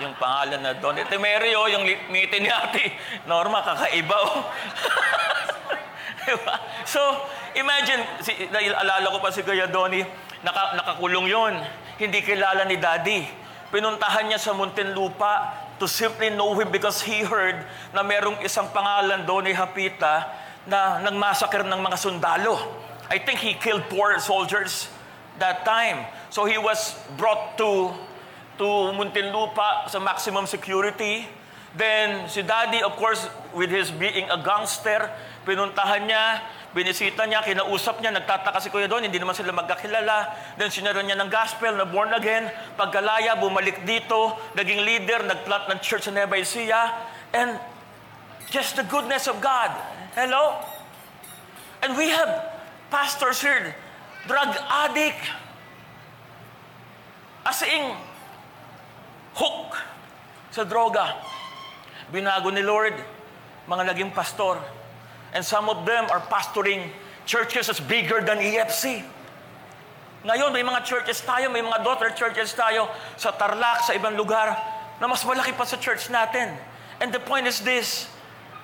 yung 0.00 0.16
pangalan 0.16 0.58
na 0.62 0.72
Don 0.78 0.98
Etemerio, 0.98 1.68
yung 1.68 1.84
ngiti 1.84 2.38
ni 2.38 2.50
Ate 2.50 2.94
Norma, 3.26 3.66
kakaiba 3.66 4.16
oh. 4.22 4.40
diba? 6.26 6.54
So, 6.86 7.00
imagine, 7.58 8.02
si, 8.22 8.32
alala 8.54 9.06
ko 9.10 9.18
pa 9.18 9.34
si 9.34 9.42
Kuya 9.42 9.66
Donny, 9.66 10.02
naka, 10.46 10.78
nakakulong 10.78 11.26
yon 11.26 11.54
Hindi 11.98 12.18
kilala 12.24 12.66
ni 12.66 12.80
Daddy. 12.80 13.20
Pinuntahan 13.70 14.26
niya 14.26 14.40
sa 14.42 14.52
Muntinlupa 14.52 15.61
to 15.82 15.90
simply 15.90 16.30
know 16.30 16.54
him 16.54 16.70
because 16.70 17.02
he 17.02 17.26
heard 17.26 17.58
na 17.90 18.06
merong 18.06 18.38
isang 18.46 18.70
pangalan 18.70 19.26
doon 19.26 19.50
ni 19.50 19.52
Hapita 19.52 20.30
na 20.62 21.02
nagmasakir 21.02 21.66
ng 21.66 21.80
mga 21.82 21.98
sundalo. 21.98 22.54
I 23.10 23.18
think 23.18 23.42
he 23.42 23.58
killed 23.58 23.82
poor 23.90 24.14
soldiers 24.22 24.86
that 25.42 25.66
time. 25.66 26.06
So 26.30 26.46
he 26.46 26.54
was 26.54 26.94
brought 27.18 27.58
to 27.58 27.90
to 28.62 28.94
Muntinlupa 28.94 29.90
sa 29.90 29.98
maximum 29.98 30.46
security. 30.46 31.26
Then 31.72 32.28
si 32.28 32.44
Daddy, 32.44 32.84
of 32.84 33.00
course, 33.00 33.24
with 33.56 33.72
his 33.72 33.88
being 33.88 34.28
a 34.28 34.36
gangster, 34.36 35.08
pinuntahan 35.48 36.04
niya, 36.04 36.44
binisita 36.76 37.24
niya, 37.24 37.40
kinausap 37.40 38.00
niya, 38.04 38.12
nagtataka 38.12 38.60
si 38.60 38.68
Kuya 38.68 38.88
doon, 38.88 39.08
hindi 39.08 39.16
naman 39.16 39.32
sila 39.32 39.56
magkakilala. 39.56 40.28
Then 40.60 40.68
sinaran 40.68 41.08
niya 41.08 41.16
ng 41.16 41.32
gospel 41.32 41.72
na 41.72 41.88
born 41.88 42.12
again. 42.12 42.52
Pagkalaya, 42.76 43.40
bumalik 43.40 43.88
dito, 43.88 44.36
naging 44.52 44.84
leader, 44.84 45.24
nagplant 45.24 45.72
ng 45.72 45.80
church 45.80 46.08
sa 46.08 46.12
Nueva 46.12 46.36
Ecija. 46.36 46.92
And 47.32 47.56
just 48.52 48.76
the 48.76 48.84
goodness 48.84 49.24
of 49.24 49.40
God. 49.40 49.72
Hello? 50.12 50.60
And 51.80 51.96
we 51.96 52.12
have 52.12 52.52
pastors 52.92 53.40
here, 53.40 53.72
drug 54.28 54.52
addict, 54.68 55.24
as 57.48 57.64
in, 57.64 57.96
hook 59.34 59.72
sa 60.52 60.68
droga. 60.68 61.16
Binago 62.12 62.52
ni 62.52 62.60
Lord, 62.60 62.92
mga 63.64 63.88
naging 63.88 64.12
pastor. 64.12 64.60
And 65.32 65.40
some 65.40 65.72
of 65.72 65.88
them 65.88 66.04
are 66.12 66.20
pastoring 66.20 66.92
churches 67.24 67.72
as 67.72 67.80
bigger 67.80 68.20
than 68.20 68.36
EFC. 68.36 69.00
Ngayon, 70.22 70.52
may 70.52 70.60
mga 70.60 70.84
churches 70.84 71.24
tayo, 71.24 71.48
may 71.48 71.64
mga 71.64 71.80
daughter 71.80 72.12
churches 72.12 72.52
tayo 72.52 72.92
sa 73.16 73.32
Tarlac, 73.32 73.88
sa 73.88 73.96
ibang 73.96 74.12
lugar, 74.12 74.52
na 75.00 75.08
mas 75.08 75.24
malaki 75.24 75.56
pa 75.56 75.64
sa 75.64 75.80
church 75.80 76.12
natin. 76.12 76.52
And 77.00 77.10
the 77.10 77.18
point 77.18 77.48
is 77.48 77.64
this, 77.64 78.06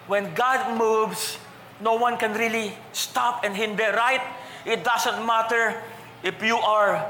when 0.07 0.37
God 0.37 0.77
moves, 0.77 1.41
no 1.81 1.97
one 1.97 2.21
can 2.21 2.37
really 2.37 2.77
stop 2.93 3.49
and 3.49 3.57
hinder, 3.57 3.97
right? 3.97 4.23
It 4.69 4.85
doesn't 4.85 5.25
matter 5.25 5.81
if 6.21 6.37
you 6.45 6.61
are 6.61 7.01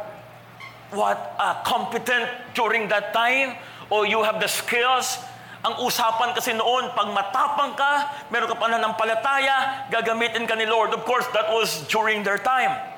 what 0.95 1.19
uh, 1.37 1.61
competent 1.67 2.31
during 2.55 2.89
that 2.89 3.13
time 3.13 3.59
or 3.91 4.07
you 4.07 4.23
have 4.23 4.41
the 4.41 4.49
skills 4.49 5.19
ang 5.63 5.83
usapan 5.83 6.31
kasi 6.35 6.55
noon, 6.55 6.95
pag 6.95 7.11
matapang 7.11 7.75
ka, 7.75 8.27
meron 8.31 8.47
ka 8.47 8.57
pananampalataya, 8.59 9.91
gagamitin 9.91 10.47
ka 10.47 10.55
ni 10.55 10.67
Lord. 10.67 10.95
Of 10.95 11.03
course, 11.03 11.27
that 11.35 11.51
was 11.51 11.83
during 11.91 12.23
their 12.23 12.39
time. 12.39 12.98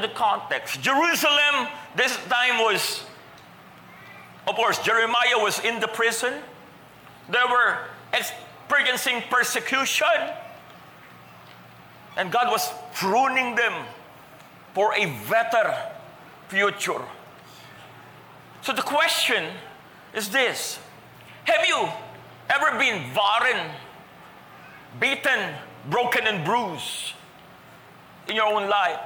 To 0.00 0.08
the 0.08 0.14
context. 0.14 0.80
Jerusalem, 0.80 1.68
this 1.96 2.16
time 2.28 2.58
was, 2.58 3.02
of 4.46 4.54
course, 4.54 4.78
Jeremiah 4.78 5.38
was 5.38 5.60
in 5.60 5.80
the 5.80 5.88
prison. 5.88 6.34
They 7.28 7.42
were 7.50 7.78
experiencing 8.12 9.22
persecution. 9.30 10.06
And 12.16 12.32
God 12.32 12.50
was 12.50 12.70
pruning 12.94 13.54
them 13.54 13.72
for 14.74 14.94
a 14.94 15.06
better 15.30 15.74
future. 16.48 17.02
So 18.62 18.72
the 18.72 18.82
question 18.82 19.44
is 20.14 20.30
this 20.30 20.78
Have 21.44 21.66
you 21.66 21.88
ever 22.50 22.78
been 22.78 23.14
barren, 23.14 23.70
beaten, 24.98 25.54
broken, 25.88 26.26
and 26.26 26.44
bruised 26.44 27.12
in 28.26 28.36
your 28.36 28.46
own 28.46 28.68
life? 28.68 28.98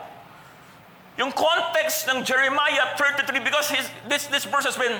Yung 1.20 1.32
context 1.32 2.08
ng 2.08 2.24
Jeremiah 2.24 2.96
33, 2.96 3.44
because 3.44 3.68
his, 3.68 3.84
this, 4.08 4.26
this 4.32 4.44
verse 4.48 4.64
has 4.64 4.76
been 4.76 4.96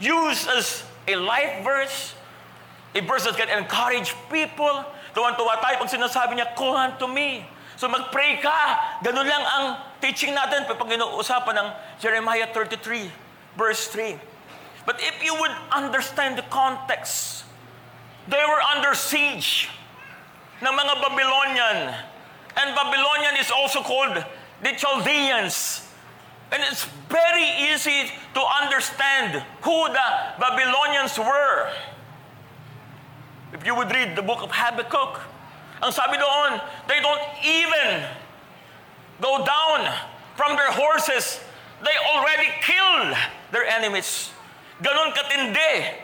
used 0.00 0.48
as 0.48 0.82
a 1.08 1.16
life 1.16 1.60
verse, 1.62 2.14
a 2.94 3.00
verse 3.04 3.24
that 3.28 3.36
can 3.36 3.52
encourage 3.52 4.14
people. 4.32 4.84
Tuwan-tuwa 5.12 5.60
tayo 5.60 5.84
pag 5.84 5.90
sinasabi 5.92 6.40
niya, 6.40 6.56
call 6.56 6.74
unto 6.74 7.04
me. 7.06 7.44
So 7.76 7.90
mag-pray 7.90 8.40
ka. 8.40 9.00
Ganun 9.04 9.26
lang 9.26 9.44
ang 9.44 9.64
teaching 10.00 10.32
natin 10.32 10.64
pag 10.64 10.80
inuusapan 10.88 11.54
ng 11.60 11.68
Jeremiah 12.00 12.48
33, 12.48 13.10
verse 13.58 13.90
3. 13.92 14.16
But 14.88 15.00
if 15.00 15.20
you 15.24 15.34
would 15.36 15.54
understand 15.72 16.40
the 16.40 16.46
context, 16.48 17.44
they 18.28 18.40
were 18.40 18.62
under 18.72 18.96
siege 18.96 19.68
ng 20.64 20.72
mga 20.72 20.92
Babylonian. 21.02 21.78
And 22.54 22.68
Babylonian 22.72 23.36
is 23.42 23.50
also 23.50 23.82
called 23.82 24.22
the 24.62 24.72
Chaldeans. 24.76 25.82
And 26.52 26.62
it's 26.62 26.84
very 27.08 27.72
easy 27.72 28.12
to 28.34 28.42
understand 28.62 29.42
who 29.62 29.88
the 29.88 30.06
Babylonians 30.38 31.18
were. 31.18 31.72
If 33.52 33.66
you 33.66 33.74
would 33.74 33.90
read 33.90 34.14
the 34.14 34.22
book 34.22 34.42
of 34.42 34.50
Habakkuk, 34.50 35.20
ang 35.82 35.90
sabi 35.90 36.18
doon, 36.18 36.60
they 36.86 37.00
don't 37.02 37.22
even 37.42 38.06
go 39.20 39.42
down 39.42 39.90
from 40.36 40.56
their 40.56 40.70
horses. 40.70 41.40
They 41.82 41.96
already 42.14 42.50
killed 42.62 43.14
their 43.50 43.66
enemies. 43.66 44.30
Ganon 44.82 45.14
katindi 45.14 45.94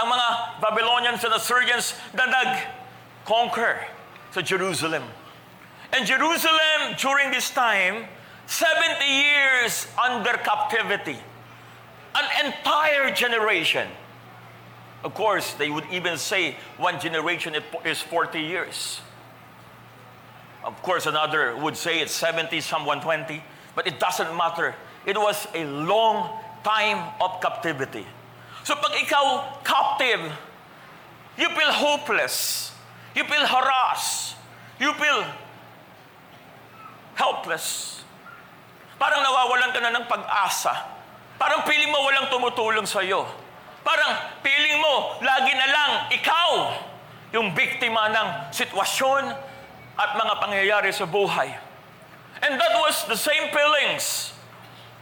ang 0.00 0.08
mga 0.08 0.28
Babylonians 0.60 1.20
and 1.24 1.36
Assyrians 1.36 1.92
na 2.16 2.24
nag-conquer 2.24 3.84
sa 4.32 4.40
Jerusalem. 4.40 5.04
And 5.92 6.06
Jerusalem 6.06 6.96
during 6.98 7.30
this 7.30 7.50
time, 7.50 8.06
70 8.46 9.04
years 9.04 9.86
under 10.02 10.32
captivity. 10.32 11.18
An 12.14 12.46
entire 12.46 13.14
generation. 13.14 13.88
Of 15.04 15.14
course, 15.14 15.54
they 15.54 15.70
would 15.70 15.84
even 15.92 16.18
say 16.18 16.56
one 16.76 17.00
generation 17.00 17.54
is 17.84 18.02
40 18.02 18.40
years. 18.40 19.00
Of 20.64 20.82
course, 20.82 21.06
another 21.06 21.56
would 21.56 21.76
say 21.76 22.00
it's 22.00 22.12
70, 22.12 22.60
some 22.60 22.84
120, 22.84 23.42
but 23.74 23.86
it 23.86 23.98
doesn't 23.98 24.36
matter. 24.36 24.74
It 25.06 25.16
was 25.16 25.46
a 25.54 25.64
long 25.64 26.38
time 26.62 27.14
of 27.20 27.40
captivity. 27.40 28.04
So 28.64 28.74
pag 28.74 29.06
ikaw 29.06 29.64
captive, 29.64 30.20
you 31.38 31.48
feel 31.48 31.72
hopeless. 31.72 32.72
You 33.16 33.24
feel 33.24 33.46
harassed. 33.46 34.36
You 34.78 34.92
feel 34.94 35.24
helpless. 37.20 38.00
Parang 38.96 39.20
nawawalan 39.20 39.76
ka 39.76 39.80
na 39.84 39.92
ng 39.92 40.06
pag-asa. 40.08 40.72
Parang 41.36 41.68
piling 41.68 41.92
mo 41.92 42.00
walang 42.08 42.32
tumutulong 42.32 42.88
sa 42.88 43.04
iyo. 43.04 43.28
Parang 43.84 44.40
piling 44.40 44.80
mo, 44.80 45.20
lagi 45.20 45.52
na 45.56 45.68
lang 45.68 45.90
ikaw 46.12 46.52
yung 47.36 47.52
biktima 47.52 48.08
ng 48.12 48.28
sitwasyon 48.52 49.32
at 49.96 50.10
mga 50.16 50.34
pangyayari 50.40 50.92
sa 50.92 51.04
buhay. 51.04 51.48
And 52.40 52.56
that 52.56 52.74
was 52.80 53.04
the 53.08 53.16
same 53.16 53.52
feelings 53.52 54.32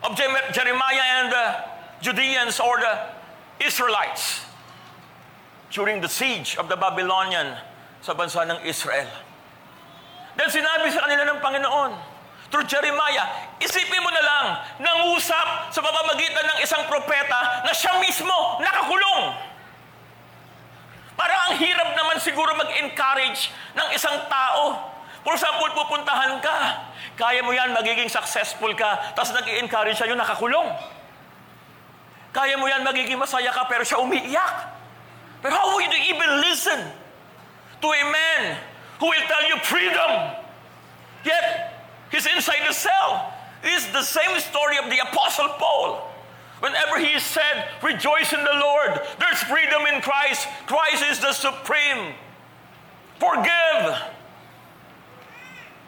of 0.03 0.15
Jeremiah 0.55 1.07
and 1.23 1.27
the 1.31 1.47
Judeans 2.03 2.59
or 2.63 2.79
the 2.79 2.95
Israelites 3.63 4.47
during 5.71 5.99
the 6.03 6.11
siege 6.11 6.55
of 6.59 6.71
the 6.71 6.79
Babylonian 6.79 7.59
sa 8.03 8.15
bansa 8.15 8.47
ng 8.47 8.63
Israel. 8.63 9.11
Then 10.39 10.49
sinabi 10.55 10.87
sa 10.95 11.03
kanila 11.03 11.27
ng 11.27 11.43
Panginoon, 11.43 11.93
through 12.49 12.65
Jeremiah, 12.71 13.59
isipin 13.59 14.01
mo 14.01 14.11
na 14.15 14.23
lang, 14.23 14.47
nangusap 14.79 15.75
sa 15.75 15.81
pamamagitan 15.83 16.47
ng 16.55 16.59
isang 16.63 16.87
propeta 16.87 17.67
na 17.67 17.75
siya 17.75 17.99
mismo 17.99 18.63
nakakulong. 18.63 19.35
Parang 21.19 21.51
ang 21.51 21.55
hirap 21.59 21.91
naman 21.99 22.17
siguro 22.23 22.55
mag-encourage 22.55 23.51
ng 23.75 23.89
isang 23.91 24.15
tao. 24.31 24.95
For 25.27 25.35
example, 25.35 25.75
pupuntahan 25.75 26.39
ka. 26.39 26.87
Kaya 27.19 27.43
mo 27.43 27.51
yan, 27.51 27.75
magiging 27.75 28.07
successful 28.07 28.71
ka, 28.79 29.19
tapos 29.19 29.35
nag-encourage 29.35 29.99
siya 29.99 30.15
yung 30.15 30.23
nakakulong. 30.23 30.71
Kaya 32.31 32.55
mo 32.55 32.71
yan, 32.71 32.87
magiging 32.87 33.19
masaya 33.19 33.51
ka, 33.51 33.67
pero 33.67 33.83
siya 33.83 33.99
umiiyak. 33.99 34.57
But 35.43 35.51
how 35.51 35.75
would 35.75 35.91
you 35.91 36.15
even 36.15 36.31
listen 36.47 36.79
to 37.83 37.89
a 37.91 38.05
man 38.07 38.43
who 38.99 39.07
will 39.07 39.27
tell 39.27 39.49
you 39.49 39.57
freedom. 39.59 40.37
Yet, 41.25 41.75
he's 42.11 42.27
inside 42.27 42.67
the 42.67 42.73
cell. 42.73 43.33
It's 43.63 43.87
the 43.87 44.03
same 44.03 44.39
story 44.41 44.79
of 44.79 44.91
the 44.91 44.99
Apostle 44.99 45.49
Paul. 45.59 46.11
Whenever 46.61 46.99
he 46.99 47.19
said, 47.19 47.69
Rejoice 47.83 48.33
in 48.33 48.43
the 48.43 48.59
Lord, 48.61 49.01
there's 49.21 49.43
freedom 49.45 49.83
in 49.93 50.01
Christ. 50.01 50.49
Christ 50.67 51.05
is 51.11 51.21
the 51.21 51.33
supreme. 51.33 52.15
Forgive. 53.19 53.99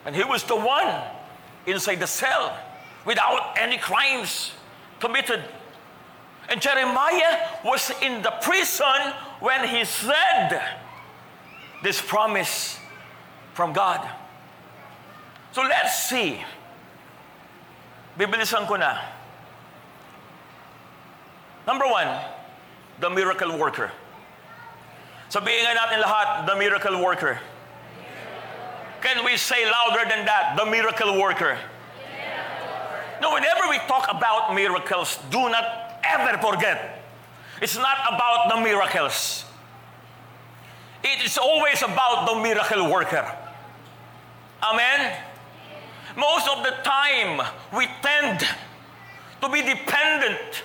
And 0.05 0.17
he 0.17 0.25
was 0.25 0.45
the 0.45 0.57
one 0.57 1.03
inside 1.67 1.97
the 1.97 2.07
cell 2.07 2.57
without 3.05 3.57
any 3.59 3.79
crimes 3.79 4.53
committed. 4.99 5.43
And 6.49 6.61
Jeremiah 6.61 7.47
was 7.65 7.93
in 8.03 8.23
the 8.23 8.33
prison 8.43 9.13
when 9.41 9.69
he 9.69 9.85
said 9.85 10.63
this 11.83 12.03
promise 12.03 12.80
from 13.55 13.73
God. 13.73 14.09
So 15.53 15.63
let's 15.63 16.09
see. 16.09 16.41
Bibilisan 18.19 18.67
ko 18.67 18.77
na. 18.77 18.99
Number 21.67 21.87
one, 21.87 22.09
the 23.01 23.11
miracle 23.11 23.57
worker. 23.57 23.91
Sabihin 25.31 25.63
nga 25.63 25.75
natin 25.79 26.03
lahat, 26.03 26.47
the 26.47 26.57
miracle 26.59 26.99
worker. 26.99 27.39
Can 29.01 29.25
we 29.25 29.37
say 29.39 29.65
louder 29.65 30.05
than 30.05 30.27
that, 30.27 30.59
the 30.59 30.67
miracle 30.67 31.17
worker? 31.17 31.57
No, 33.21 33.33
whenever 33.33 33.69
we 33.69 33.79
talk 33.87 34.09
about 34.11 34.55
miracles, 34.55 35.19
do 35.31 35.49
not 35.49 36.01
ever 36.05 36.37
forget. 36.41 37.05
It's 37.61 37.77
not 37.77 37.99
about 38.09 38.49
the 38.49 38.61
miracles. 38.61 39.45
It 41.05 41.25
is 41.25 41.37
always 41.39 41.83
about 41.83 42.27
the 42.29 42.41
miracle 42.41 42.91
worker. 42.91 43.25
Amen? 44.61 45.17
Most 46.17 46.49
of 46.49 46.65
the 46.65 46.75
time, 46.85 47.41
we 47.73 47.89
tend 48.03 48.45
to 49.41 49.49
be 49.49 49.63
dependent 49.63 50.61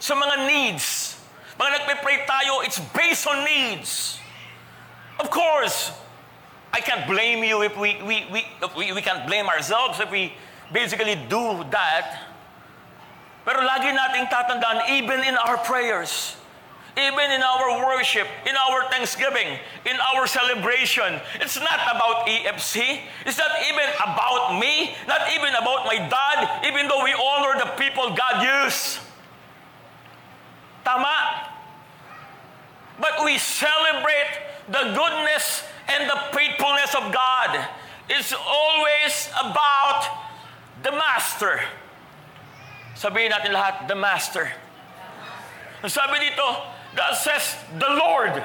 sa 0.00 0.14
mga 0.16 0.48
needs. 0.48 1.18
Mga 1.60 1.70
nagpe-pray 1.76 2.24
tayo, 2.24 2.64
it's 2.64 2.80
based 2.96 3.26
on 3.28 3.44
needs. 3.44 4.16
Of 5.20 5.28
course, 5.28 5.92
I 6.72 6.80
can't 6.80 7.04
blame 7.10 7.42
you 7.44 7.66
if 7.66 7.76
we, 7.76 7.98
we, 8.06 8.24
we, 8.32 8.46
we, 8.78 8.92
we 8.94 9.02
can't 9.02 9.26
blame 9.26 9.50
ourselves 9.50 9.98
if 10.00 10.10
we 10.10 10.32
basically 10.72 11.18
do 11.28 11.66
that. 11.74 12.32
Pero 13.44 13.60
lagi 13.60 13.90
nating 13.90 14.30
tatandaan, 14.30 14.88
even 14.94 15.20
in 15.26 15.34
our 15.36 15.58
prayers, 15.58 16.37
even 16.98 17.30
in 17.30 17.42
our 17.42 17.86
worship, 17.86 18.26
in 18.46 18.54
our 18.56 18.90
thanksgiving, 18.90 19.58
in 19.86 19.96
our 20.14 20.26
celebration. 20.26 21.20
It's 21.40 21.58
not 21.58 21.78
about 21.86 22.26
EFC. 22.26 23.00
It's 23.24 23.38
not 23.38 23.50
even 23.70 23.86
about 24.02 24.58
me, 24.58 24.94
not 25.06 25.30
even 25.32 25.54
about 25.54 25.86
my 25.86 25.96
dad, 25.96 26.66
even 26.66 26.88
though 26.88 27.04
we 27.04 27.14
honor 27.14 27.58
the 27.58 27.70
people 27.78 28.10
God 28.14 28.42
used. 28.64 28.98
Tama. 30.84 31.54
But 33.00 33.24
we 33.24 33.38
celebrate 33.38 34.42
the 34.66 34.92
goodness 34.92 35.62
and 35.88 36.10
the 36.10 36.18
faithfulness 36.36 36.94
of 36.94 37.12
God. 37.12 37.68
It's 38.08 38.32
always 38.32 39.30
about 39.38 40.08
the 40.82 40.92
Master. 40.92 41.60
Sabihin 42.96 43.30
natin 43.30 43.54
lahat, 43.54 43.86
the 43.86 43.94
Master. 43.94 44.50
Sabi 45.86 46.18
dito, 46.18 46.48
God 46.96 47.14
says, 47.14 47.56
the 47.78 47.88
Lord. 47.88 48.42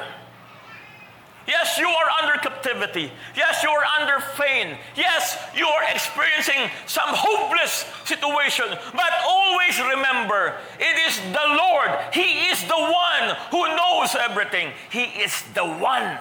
Yes, 1.45 1.77
you 1.77 1.87
are 1.87 2.09
under 2.21 2.39
captivity. 2.39 3.11
Yes, 3.35 3.63
you 3.63 3.69
are 3.69 3.83
under 3.99 4.23
pain. 4.37 4.77
Yes, 4.95 5.37
you 5.55 5.67
are 5.67 5.83
experiencing 5.91 6.71
some 6.85 7.09
hopeless 7.09 7.85
situation. 8.05 8.65
But 8.69 9.11
always 9.27 9.77
remember, 9.79 10.55
it 10.79 11.07
is 11.07 11.19
the 11.33 11.55
Lord. 11.57 11.89
He 12.13 12.47
is 12.47 12.63
the 12.63 12.79
one 12.79 13.35
who 13.51 13.67
knows 13.75 14.15
everything. 14.15 14.71
He 14.89 15.03
is 15.03 15.43
the 15.53 15.65
one 15.65 16.17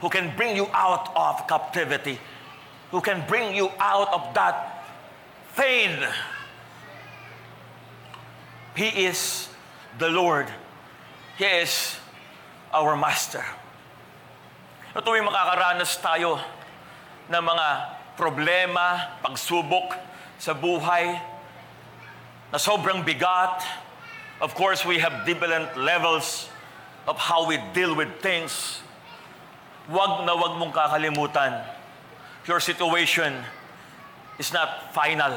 who 0.00 0.08
can 0.08 0.36
bring 0.36 0.54
you 0.54 0.68
out 0.72 1.10
of 1.16 1.48
captivity, 1.48 2.20
who 2.92 3.00
can 3.00 3.24
bring 3.26 3.56
you 3.56 3.70
out 3.80 4.12
of 4.12 4.32
that 4.34 4.84
pain. 5.56 6.06
He 8.76 9.06
is 9.06 9.48
the 9.98 10.10
Lord. 10.10 10.50
He 11.38 11.44
is 11.44 11.96
our 12.74 12.98
Master. 12.98 13.42
At 14.94 15.02
tuwing 15.02 15.26
makakaranas 15.26 15.98
tayo 15.98 16.38
ng 17.30 17.42
mga 17.42 17.68
problema, 18.14 19.18
pagsubok 19.22 19.98
sa 20.38 20.54
buhay 20.54 21.18
na 22.50 22.58
sobrang 22.58 23.02
bigat, 23.02 23.62
of 24.38 24.54
course, 24.54 24.86
we 24.86 24.98
have 25.02 25.26
different 25.26 25.74
levels 25.78 26.46
of 27.06 27.18
how 27.18 27.46
we 27.46 27.58
deal 27.74 27.94
with 27.94 28.10
things. 28.22 28.82
Huwag 29.90 30.26
na 30.26 30.34
huwag 30.34 30.58
mong 30.58 30.74
kakalimutan, 30.74 31.62
your 32.46 32.62
situation 32.62 33.34
is 34.38 34.50
not 34.54 34.94
final. 34.94 35.34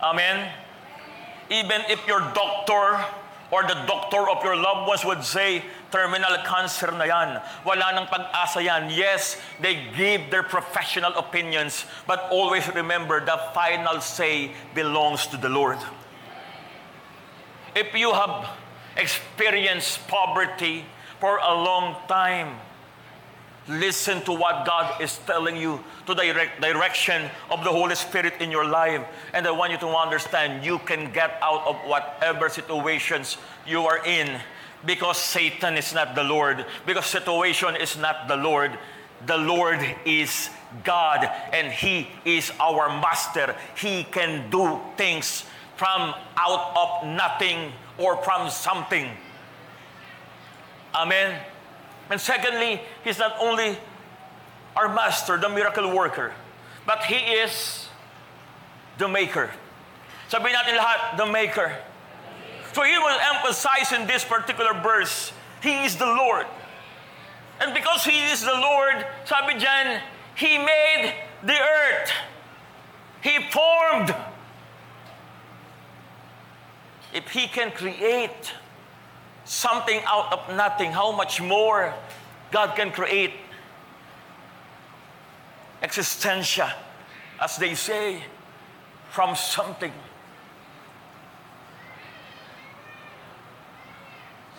Amen? 0.00 0.48
Even 1.48 1.80
if 1.88 2.00
your 2.04 2.20
doctor 2.32 3.00
or 3.50 3.62
the 3.62 3.74
doctor 3.86 4.28
of 4.28 4.44
your 4.44 4.56
loved 4.56 4.88
ones 4.88 5.04
would 5.04 5.24
say, 5.24 5.64
terminal 5.90 6.36
cancer 6.44 6.92
na 6.92 7.04
yan. 7.04 7.40
Wala 7.64 7.96
nang 7.96 8.06
pag-asa 8.06 8.62
yan. 8.62 8.90
Yes, 8.90 9.40
they 9.60 9.88
give 9.96 10.30
their 10.30 10.42
professional 10.42 11.12
opinions, 11.16 11.84
but 12.06 12.28
always 12.30 12.68
remember 12.74 13.24
the 13.24 13.40
final 13.54 14.00
say 14.00 14.52
belongs 14.74 15.26
to 15.28 15.36
the 15.36 15.48
Lord. 15.48 15.78
If 17.74 17.94
you 17.94 18.12
have 18.12 18.48
experienced 18.96 20.06
poverty 20.08 20.84
for 21.20 21.38
a 21.38 21.54
long 21.54 21.96
time, 22.08 22.60
Listen 23.68 24.22
to 24.22 24.32
what 24.32 24.64
God 24.64 25.00
is 25.00 25.18
telling 25.26 25.56
you, 25.56 25.84
to 26.06 26.14
the 26.14 26.22
direct 26.22 26.60
direction 26.62 27.30
of 27.50 27.64
the 27.64 27.70
Holy 27.70 27.94
Spirit 27.94 28.34
in 28.40 28.50
your 28.50 28.64
life. 28.64 29.04
And 29.34 29.46
I 29.46 29.50
want 29.50 29.72
you 29.72 29.78
to 29.78 29.88
understand 29.88 30.64
you 30.64 30.78
can 30.78 31.12
get 31.12 31.38
out 31.42 31.66
of 31.66 31.76
whatever 31.86 32.48
situations 32.48 33.36
you 33.66 33.82
are 33.84 34.04
in 34.06 34.40
because 34.86 35.18
Satan 35.18 35.76
is 35.76 35.92
not 35.92 36.14
the 36.14 36.24
Lord, 36.24 36.64
because 36.86 37.06
situation 37.06 37.76
is 37.76 37.96
not 37.98 38.28
the 38.28 38.36
Lord. 38.36 38.78
The 39.26 39.36
Lord 39.36 39.84
is 40.06 40.50
God 40.84 41.28
and 41.52 41.72
He 41.72 42.08
is 42.24 42.52
our 42.60 42.88
master. 42.88 43.54
He 43.76 44.04
can 44.04 44.48
do 44.50 44.80
things 44.96 45.44
from 45.76 46.14
out 46.36 46.72
of 46.76 47.08
nothing 47.08 47.72
or 47.98 48.16
from 48.22 48.48
something. 48.50 49.10
Amen. 50.94 51.40
And 52.10 52.20
secondly, 52.20 52.80
He's 53.04 53.18
not 53.18 53.36
only 53.40 53.78
our 54.76 54.92
master, 54.92 55.36
the 55.36 55.48
miracle 55.48 55.94
worker, 55.94 56.32
but 56.86 57.04
He 57.04 57.16
is 57.16 57.88
the 58.96 59.08
maker. 59.08 59.50
Sabihin 60.28 60.52
natin 60.52 60.76
lahat, 60.76 61.16
the 61.16 61.26
maker. 61.26 61.76
So 62.72 62.82
He 62.82 62.96
will 62.98 63.18
emphasize 63.34 63.92
in 63.92 64.06
this 64.06 64.24
particular 64.24 64.74
verse, 64.74 65.32
He 65.62 65.84
is 65.84 65.96
the 65.96 66.06
Lord. 66.06 66.46
And 67.60 67.74
because 67.74 68.04
He 68.04 68.16
is 68.30 68.42
the 68.42 68.54
Lord, 68.54 69.04
sabi 69.24 69.54
dyan, 69.54 70.00
He 70.36 70.58
made 70.58 71.14
the 71.42 71.58
earth. 71.58 72.12
He 73.20 73.38
formed. 73.50 74.14
If 77.12 77.28
He 77.30 77.48
can 77.48 77.72
create, 77.72 78.52
something 79.48 80.04
out 80.04 80.28
of 80.28 80.40
nothing, 80.52 80.92
how 80.92 81.10
much 81.10 81.40
more 81.40 81.96
God 82.52 82.76
can 82.76 82.92
create 82.92 83.32
existentia, 85.80 86.68
as 87.40 87.56
they 87.56 87.72
say, 87.72 88.20
from 89.08 89.32
something. 89.32 89.92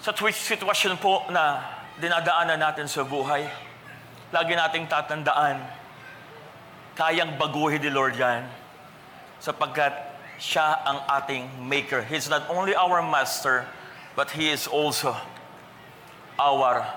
Sa 0.01 0.09
sitwasyon 0.09 0.97
po 0.97 1.29
na 1.29 1.61
dinadaanan 2.01 2.57
natin 2.57 2.89
sa 2.89 3.05
buhay, 3.05 3.45
lagi 4.33 4.57
nating 4.57 4.89
tatandaan, 4.89 5.61
kayang 6.97 7.37
baguhin 7.37 7.83
ni 7.83 7.93
Lord 7.93 8.17
yan 8.17 8.47
sapagkat 9.37 9.93
siya 10.39 10.81
ang 10.87 10.99
ating 11.19 11.47
maker. 11.61 12.01
He's 12.03 12.31
not 12.31 12.47
only 12.49 12.73
our 12.73 13.03
master, 13.03 13.67
but 14.15 14.31
He 14.31 14.49
is 14.49 14.67
also 14.67 15.15
our 16.39 16.87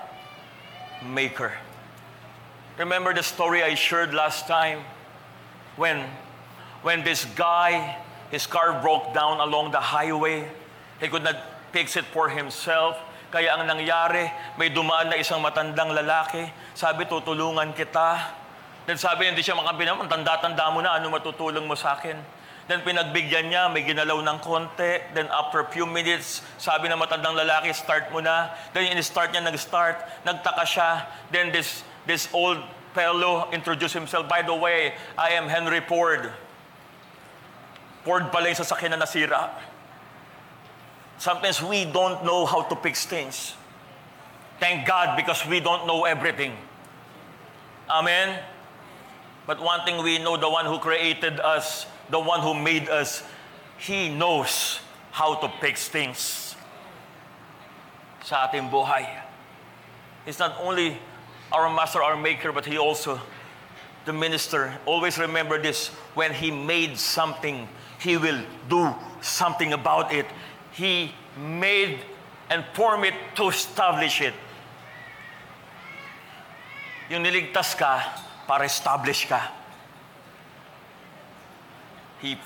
Maker. 1.03 1.51
Remember 2.79 3.13
the 3.13 3.21
story 3.21 3.61
I 3.61 3.75
shared 3.75 4.15
last 4.15 4.47
time 4.47 4.81
when, 5.75 6.07
when 6.81 7.03
this 7.03 7.25
guy, 7.37 7.97
his 8.31 8.47
car 8.47 8.81
broke 8.81 9.13
down 9.13 9.43
along 9.43 9.71
the 9.71 9.83
highway. 9.83 10.47
He 10.99 11.07
could 11.07 11.23
not 11.23 11.37
fix 11.75 11.97
it 11.97 12.05
for 12.09 12.29
himself. 12.29 12.97
Kaya 13.29 13.53
ang 13.53 13.65
nangyari, 13.65 14.29
may 14.57 14.69
dumaan 14.69 15.09
na 15.09 15.17
isang 15.17 15.41
matandang 15.41 15.91
lalaki. 15.91 16.49
Sabi, 16.73 17.05
tutulungan 17.05 17.73
kita. 17.73 18.41
Then 18.85 18.97
sabi, 18.97 19.29
hindi 19.29 19.41
siya 19.41 19.57
makabinam, 19.57 20.05
tanda-tanda 20.05 20.69
mo 20.69 20.81
na, 20.81 20.97
ano 20.97 21.09
matutulong 21.13 21.65
mo 21.65 21.73
sa 21.73 21.97
akin? 21.97 22.15
Then 22.67 22.79
pinagbigyan 22.79 23.51
niya, 23.51 23.67
may 23.67 23.83
ginalaw 23.83 24.23
ng 24.23 24.39
konti. 24.39 25.03
Then 25.11 25.27
after 25.27 25.59
a 25.59 25.67
few 25.67 25.83
minutes, 25.83 26.39
sabi 26.55 26.87
ng 26.87 26.95
matandang 26.95 27.35
lalaki, 27.35 27.75
start 27.75 28.07
mo 28.15 28.23
na. 28.23 28.55
Then 28.71 28.87
in-start 28.95 29.35
niya, 29.35 29.43
nag-start. 29.43 29.99
Nagtaka 30.23 30.63
siya. 30.63 30.89
Then 31.27 31.51
this, 31.51 31.83
this 32.07 32.31
old 32.31 32.63
fellow 32.95 33.51
introduced 33.51 33.93
himself. 33.93 34.29
By 34.29 34.47
the 34.47 34.55
way, 34.55 34.95
I 35.17 35.35
am 35.35 35.51
Henry 35.51 35.83
Ford. 35.83 36.31
Ford 38.07 38.31
pala 38.31 38.47
yung 38.47 38.59
sasakyan 38.59 38.95
na 38.95 39.03
nasira. 39.03 39.51
Sometimes 41.19 41.59
we 41.63 41.83
don't 41.83 42.23
know 42.23 42.45
how 42.45 42.63
to 42.63 42.75
fix 42.79 43.03
things. 43.05 43.55
Thank 44.59 44.87
God 44.87 45.15
because 45.15 45.43
we 45.47 45.59
don't 45.59 45.87
know 45.87 46.03
everything. 46.07 46.55
Amen? 47.91 48.39
But 49.47 49.59
one 49.59 49.83
thing 49.83 49.99
we 50.03 50.19
know, 50.19 50.37
the 50.37 50.49
one 50.49 50.65
who 50.65 50.79
created 50.79 51.39
us 51.39 51.85
the 52.13 52.19
one 52.19 52.41
who 52.41 52.53
made 52.53 52.87
us, 52.89 53.23
He 53.81 54.07
knows 54.07 54.79
how 55.09 55.33
to 55.41 55.49
fix 55.59 55.89
things 55.89 56.55
sa 58.21 58.47
ating 58.47 58.69
buhay. 58.69 59.09
He's 60.23 60.37
not 60.37 60.55
only 60.61 61.01
our 61.51 61.67
master, 61.73 62.05
our 62.05 62.15
maker, 62.15 62.53
but 62.53 62.69
He 62.69 62.77
also 62.77 63.19
the 64.05 64.13
minister. 64.13 64.77
Always 64.85 65.17
remember 65.17 65.57
this 65.57 65.89
when 66.13 66.31
He 66.31 66.53
made 66.53 67.01
something, 67.01 67.67
He 67.97 68.15
will 68.15 68.45
do 68.69 68.93
something 69.19 69.73
about 69.73 70.13
it. 70.13 70.29
He 70.71 71.17
made 71.35 71.97
and 72.49 72.63
formed 72.77 73.09
it 73.09 73.17
to 73.41 73.49
establish 73.49 74.21
it. 74.21 74.37
Yung 77.09 77.25
niligtas 77.25 77.73
ka, 77.73 78.05
para 78.45 78.69
establish 78.69 79.25
ka. 79.25 79.62
He 82.23 82.39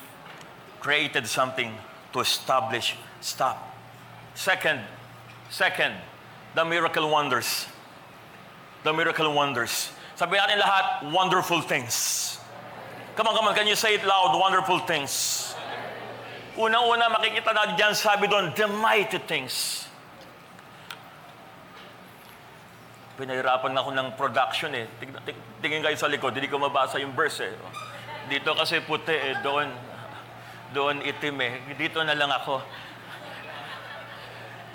created 0.82 1.30
something 1.30 1.70
to 2.10 2.26
establish 2.26 2.98
stop. 3.22 3.62
Second, 4.34 4.82
second, 5.54 5.94
the 6.58 6.66
miracle 6.66 7.06
wonders. 7.14 7.70
The 8.82 8.90
miracle 8.90 9.30
wonders. 9.30 9.94
Sabi 10.18 10.42
natin 10.42 10.58
lahat, 10.58 11.14
wonderful 11.14 11.62
things. 11.62 12.42
Come 13.14 13.30
on, 13.30 13.38
come 13.38 13.46
on, 13.46 13.54
can 13.54 13.70
you 13.70 13.78
say 13.78 13.94
it 13.94 14.02
loud? 14.02 14.34
Wonderful 14.34 14.82
things. 14.90 15.54
Unang-una 16.58 17.14
makikita 17.14 17.54
natin 17.54 17.78
dyan, 17.78 17.94
sabi 17.94 18.26
doon, 18.26 18.50
the 18.58 18.66
mighty 18.66 19.22
things. 19.30 19.86
Pinahirapan 23.14 23.78
ako 23.78 23.94
ng 23.94 24.08
production 24.18 24.74
eh. 24.74 24.90
Tingin 25.62 25.86
kayo 25.86 25.94
sa 25.94 26.10
likod, 26.10 26.34
hindi 26.34 26.50
ko 26.50 26.58
mabasa 26.58 26.98
yung 26.98 27.14
verse 27.14 27.46
eh. 27.46 27.54
Dito 28.28 28.52
kasi 28.52 28.84
puti 28.84 29.16
eh, 29.16 29.40
doon, 29.40 29.72
doon 30.76 31.00
itim 31.00 31.40
eh. 31.40 31.54
Dito 31.80 32.04
na 32.04 32.12
lang 32.12 32.28
ako. 32.28 32.60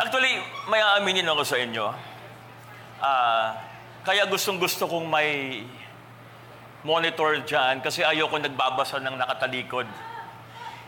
Actually, 0.00 0.40
may 0.72 0.80
aaminin 0.80 1.28
ako 1.28 1.44
sa 1.44 1.60
inyo. 1.60 1.86
Uh, 3.02 3.48
kaya 4.08 4.24
gustong 4.24 4.56
gusto 4.56 4.88
kong 4.88 5.04
may 5.04 5.62
monitor 6.82 7.44
dyan 7.44 7.84
kasi 7.84 8.00
ayoko 8.00 8.40
nagbabasa 8.40 8.98
ng 9.04 9.20
nakatalikod. 9.20 9.86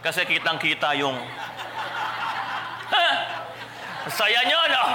Kasi 0.01 0.25
kitang-kita 0.25 0.97
yung... 0.97 1.17
Saya 4.05 4.41
nyo, 4.45 4.61
no? 4.69 4.85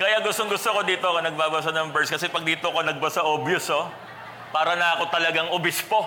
Kaya 0.00 0.20
gustong 0.20 0.52
gusto 0.52 0.68
ko 0.74 0.84
dito 0.84 1.08
ako 1.08 1.24
nagbabasa 1.24 1.72
ng 1.72 1.88
verse 1.94 2.12
kasi 2.12 2.28
pag 2.28 2.44
dito 2.44 2.68
ko 2.68 2.84
nagbasa 2.84 3.24
obvious 3.24 3.70
oh. 3.72 3.88
Para 4.54 4.78
na 4.78 4.94
ako 4.94 5.10
talagang 5.10 5.50
obispo. 5.50 5.98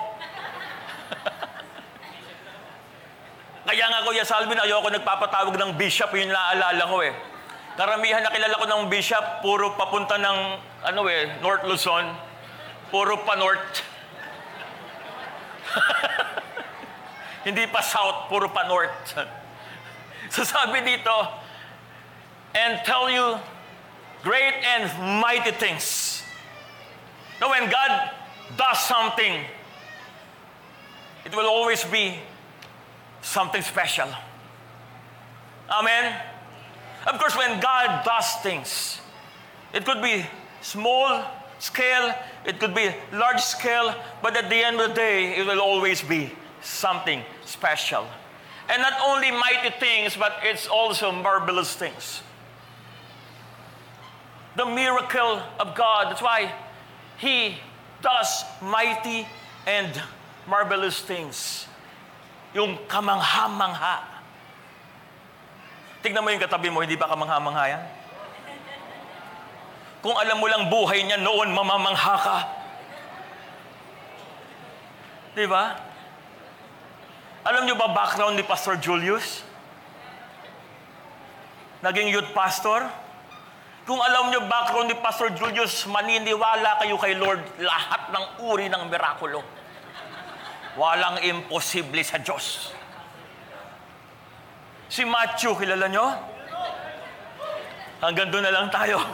Kaya 3.67 3.83
nga 3.91 4.07
Kuya 4.07 4.23
Salvin, 4.23 4.55
ayoko 4.55 4.87
nagpapatawag 4.87 5.51
ng 5.59 5.75
bishop, 5.75 6.15
yun 6.15 6.31
naaalala 6.31 6.87
ko 6.87 7.03
eh. 7.03 7.11
Karamihan 7.75 8.23
na 8.23 8.31
kilala 8.31 8.55
ko 8.55 8.63
ng 8.63 8.87
bishop, 8.87 9.43
puro 9.43 9.75
papunta 9.75 10.15
ng, 10.15 10.39
ano 10.87 11.03
eh, 11.11 11.35
North 11.43 11.67
Luzon. 11.67 12.07
Puro 12.87 13.19
pa 13.27 13.35
North. 13.35 13.83
Hindi 17.51 17.67
pa 17.67 17.83
South, 17.83 18.31
puro 18.31 18.47
pa 18.47 18.63
North. 18.63 18.95
so 20.33 20.47
sabi 20.47 20.87
dito, 20.87 21.15
and 22.55 22.79
tell 22.87 23.11
you 23.11 23.35
great 24.23 24.55
and 24.63 24.87
mighty 25.19 25.51
things. 25.51 26.23
Now 27.43 27.51
when 27.51 27.67
God 27.67 28.16
does 28.55 28.79
something, 28.79 29.43
it 31.25 31.35
will 31.35 31.47
always 31.47 31.83
be 31.83 32.15
something 33.21 33.61
special. 33.61 34.07
Amen? 35.69 36.15
Of 37.05 37.19
course, 37.19 37.35
when 37.35 37.59
God 37.59 38.05
does 38.05 38.35
things, 38.41 39.01
it 39.73 39.85
could 39.85 40.01
be 40.01 40.25
small 40.61 41.23
scale, 41.59 42.13
it 42.45 42.59
could 42.59 42.73
be 42.73 42.93
large 43.11 43.41
scale, 43.41 43.93
but 44.21 44.37
at 44.37 44.49
the 44.49 44.55
end 44.55 44.79
of 44.79 44.89
the 44.89 44.95
day, 44.95 45.37
it 45.37 45.45
will 45.45 45.59
always 45.59 46.01
be 46.01 46.31
something 46.61 47.23
special. 47.45 48.05
And 48.69 48.81
not 48.81 48.93
only 49.05 49.31
mighty 49.31 49.71
things, 49.79 50.15
but 50.17 50.39
it's 50.43 50.67
also 50.67 51.11
marvelous 51.11 51.73
things. 51.75 52.21
The 54.55 54.65
miracle 54.65 55.41
of 55.59 55.75
God, 55.75 56.11
that's 56.11 56.21
why 56.21 56.51
He 57.17 57.57
does 58.01 58.45
mighty 58.61 59.25
and 59.65 59.91
marvelous 60.45 61.01
things. 61.01 61.67
Yung 62.55 62.79
kamangha-mangha. 62.87 64.03
Tignan 66.01 66.23
mo 66.23 66.31
yung 66.31 66.41
katabi 66.41 66.71
mo, 66.71 66.81
hindi 66.81 66.95
ba 66.95 67.09
kamangha-mangha 67.11 67.63
yan? 67.67 67.83
Kung 70.01 70.15
alam 70.15 70.37
mo 70.39 70.47
lang 70.47 70.69
buhay 70.71 71.03
niya 71.03 71.19
noon, 71.19 71.51
mamamangha 71.51 72.15
ka. 72.21 72.39
Di 75.35 75.45
ba? 75.49 75.77
Alam 77.45 77.67
niyo 77.67 77.75
ba 77.75 77.91
background 77.91 78.35
ni 78.39 78.43
Pastor 78.45 78.79
Julius? 78.79 79.43
Naging 81.85 82.09
youth 82.09 82.31
pastor? 82.33 82.89
Kung 83.87 84.03
alam 84.03 84.27
niyo 84.27 84.43
background 84.51 84.91
ni 84.91 84.99
Pastor 84.99 85.31
Julius, 85.31 85.87
maniniwala 85.87 86.75
kayo 86.83 86.99
kay 86.99 87.15
Lord 87.15 87.39
lahat 87.63 88.11
ng 88.11 88.43
uri 88.43 88.67
ng 88.67 88.91
mirakulo. 88.91 89.39
Walang 90.75 91.23
imposible 91.23 92.03
sa 92.03 92.19
Diyos. 92.19 92.75
Si 94.91 95.07
Matthew, 95.07 95.55
kilala 95.55 95.87
nyo? 95.87 96.03
Hanggang 98.03 98.27
doon 98.27 98.43
na 98.43 98.51
lang 98.51 98.67
tayo. 98.67 98.99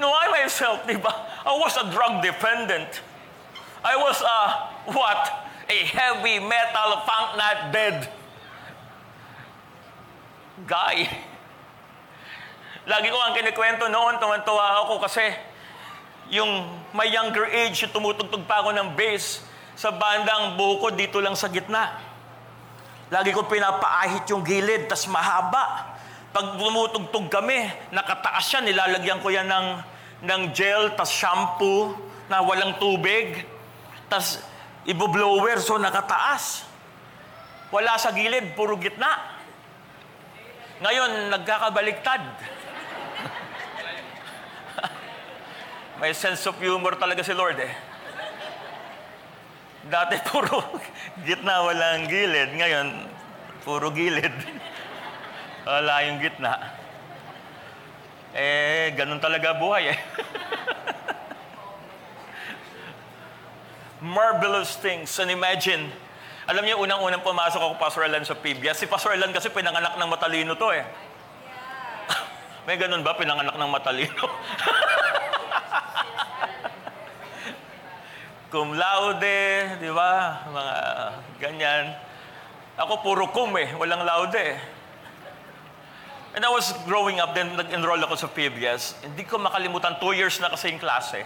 no, 0.00 0.08
I 0.08 0.40
myself, 0.40 0.88
di 0.88 0.96
ba? 0.96 1.12
I 1.44 1.52
was 1.52 1.76
a 1.76 1.84
drug 1.92 2.24
dependent. 2.24 3.04
I 3.84 3.92
was 4.00 4.24
a, 4.24 4.40
what? 4.88 5.20
A 5.68 5.78
heavy 5.84 6.40
metal 6.40 7.04
funk 7.04 7.36
not 7.36 7.76
dead 7.76 8.08
guy. 10.62 11.10
Lagi 12.86 13.08
ko 13.10 13.18
ang 13.18 13.34
kinikwento 13.34 13.90
noon, 13.90 14.22
tuwan-tuwa 14.22 14.86
ako 14.86 15.02
kasi 15.02 15.34
yung 16.30 16.68
my 16.94 17.08
younger 17.10 17.50
age, 17.50 17.90
tumutugtog 17.90 18.46
pa 18.46 18.62
ako 18.62 18.70
ng 18.70 18.94
bass 18.94 19.42
sa 19.74 19.90
bandang 19.90 20.54
buko 20.54 20.94
dito 20.94 21.18
lang 21.18 21.34
sa 21.34 21.50
gitna. 21.50 21.98
Lagi 23.10 23.34
ko 23.34 23.44
pinapaahit 23.50 24.30
yung 24.30 24.46
gilid, 24.46 24.86
tas 24.86 25.10
mahaba. 25.10 25.96
Pag 26.30 26.54
tumutugtog 26.60 27.26
kami, 27.32 27.66
nakataas 27.90 28.44
siya, 28.46 28.60
nilalagyan 28.62 29.18
ko 29.18 29.28
yan 29.34 29.50
ng, 29.50 29.68
ng 30.24 30.42
gel, 30.54 30.94
tas 30.94 31.10
shampoo 31.10 31.98
na 32.30 32.40
walang 32.40 32.78
tubig, 32.78 33.42
tas 34.06 34.38
ibo-blower, 34.86 35.58
so 35.58 35.80
nakataas. 35.80 36.68
Wala 37.74 37.98
sa 37.98 38.14
gilid, 38.14 38.54
puro 38.54 38.78
gitna. 38.78 39.33
Ngayon, 40.82 41.30
nagkakabaliktad. 41.30 42.22
May 46.02 46.10
sense 46.10 46.42
of 46.50 46.58
humor 46.58 46.98
talaga 46.98 47.22
si 47.22 47.30
Lord 47.30 47.62
eh. 47.62 47.70
Dati 49.86 50.18
puro 50.26 50.58
gitna, 51.28 51.62
walang 51.62 52.10
gilid. 52.10 52.58
Ngayon, 52.58 53.06
puro 53.62 53.94
gilid. 53.94 54.32
Wala 55.64 56.04
yung 56.10 56.20
gitna. 56.20 56.60
Eh, 58.34 58.90
ganun 58.98 59.22
talaga 59.22 59.54
buhay 59.56 59.94
eh. 59.94 59.98
Marvelous 64.04 64.76
things. 64.76 65.16
And 65.22 65.30
imagine, 65.30 65.88
alam 66.44 66.60
niyo, 66.60 66.76
unang-unang 66.84 67.24
pumasok 67.24 67.56
ako 67.56 67.74
Pastor 67.80 68.04
Alan 68.04 68.20
sa 68.20 68.36
PBS. 68.36 68.76
Si 68.76 68.84
Pastor 68.84 69.16
Alan 69.16 69.32
kasi 69.32 69.48
pinanganak 69.48 69.96
ng 69.96 70.08
matalino 70.12 70.52
to 70.60 70.68
eh. 70.76 70.84
May 72.68 72.76
ganun 72.76 73.00
ba, 73.00 73.16
pinanganak 73.16 73.56
ng 73.56 73.70
matalino? 73.72 74.24
cum 78.52 78.76
laude, 78.76 79.80
di 79.80 79.88
ba? 79.88 80.44
Mga 80.52 80.74
ganyan. 81.40 81.96
Ako 82.76 83.00
puro 83.00 83.32
cum 83.32 83.56
eh, 83.56 83.72
walang 83.80 84.04
laude 84.04 84.36
eh. 84.36 84.56
And 86.34 86.44
I 86.44 86.50
was 86.50 86.76
growing 86.84 87.24
up, 87.24 87.32
then 87.32 87.56
nag-enroll 87.56 88.04
ako 88.04 88.20
sa 88.20 88.28
PBS. 88.28 89.00
Hindi 89.00 89.24
ko 89.24 89.40
makalimutan, 89.40 89.96
two 89.96 90.12
years 90.12 90.36
na 90.44 90.52
kasi 90.52 90.76
yung 90.76 90.82
klase. 90.82 91.24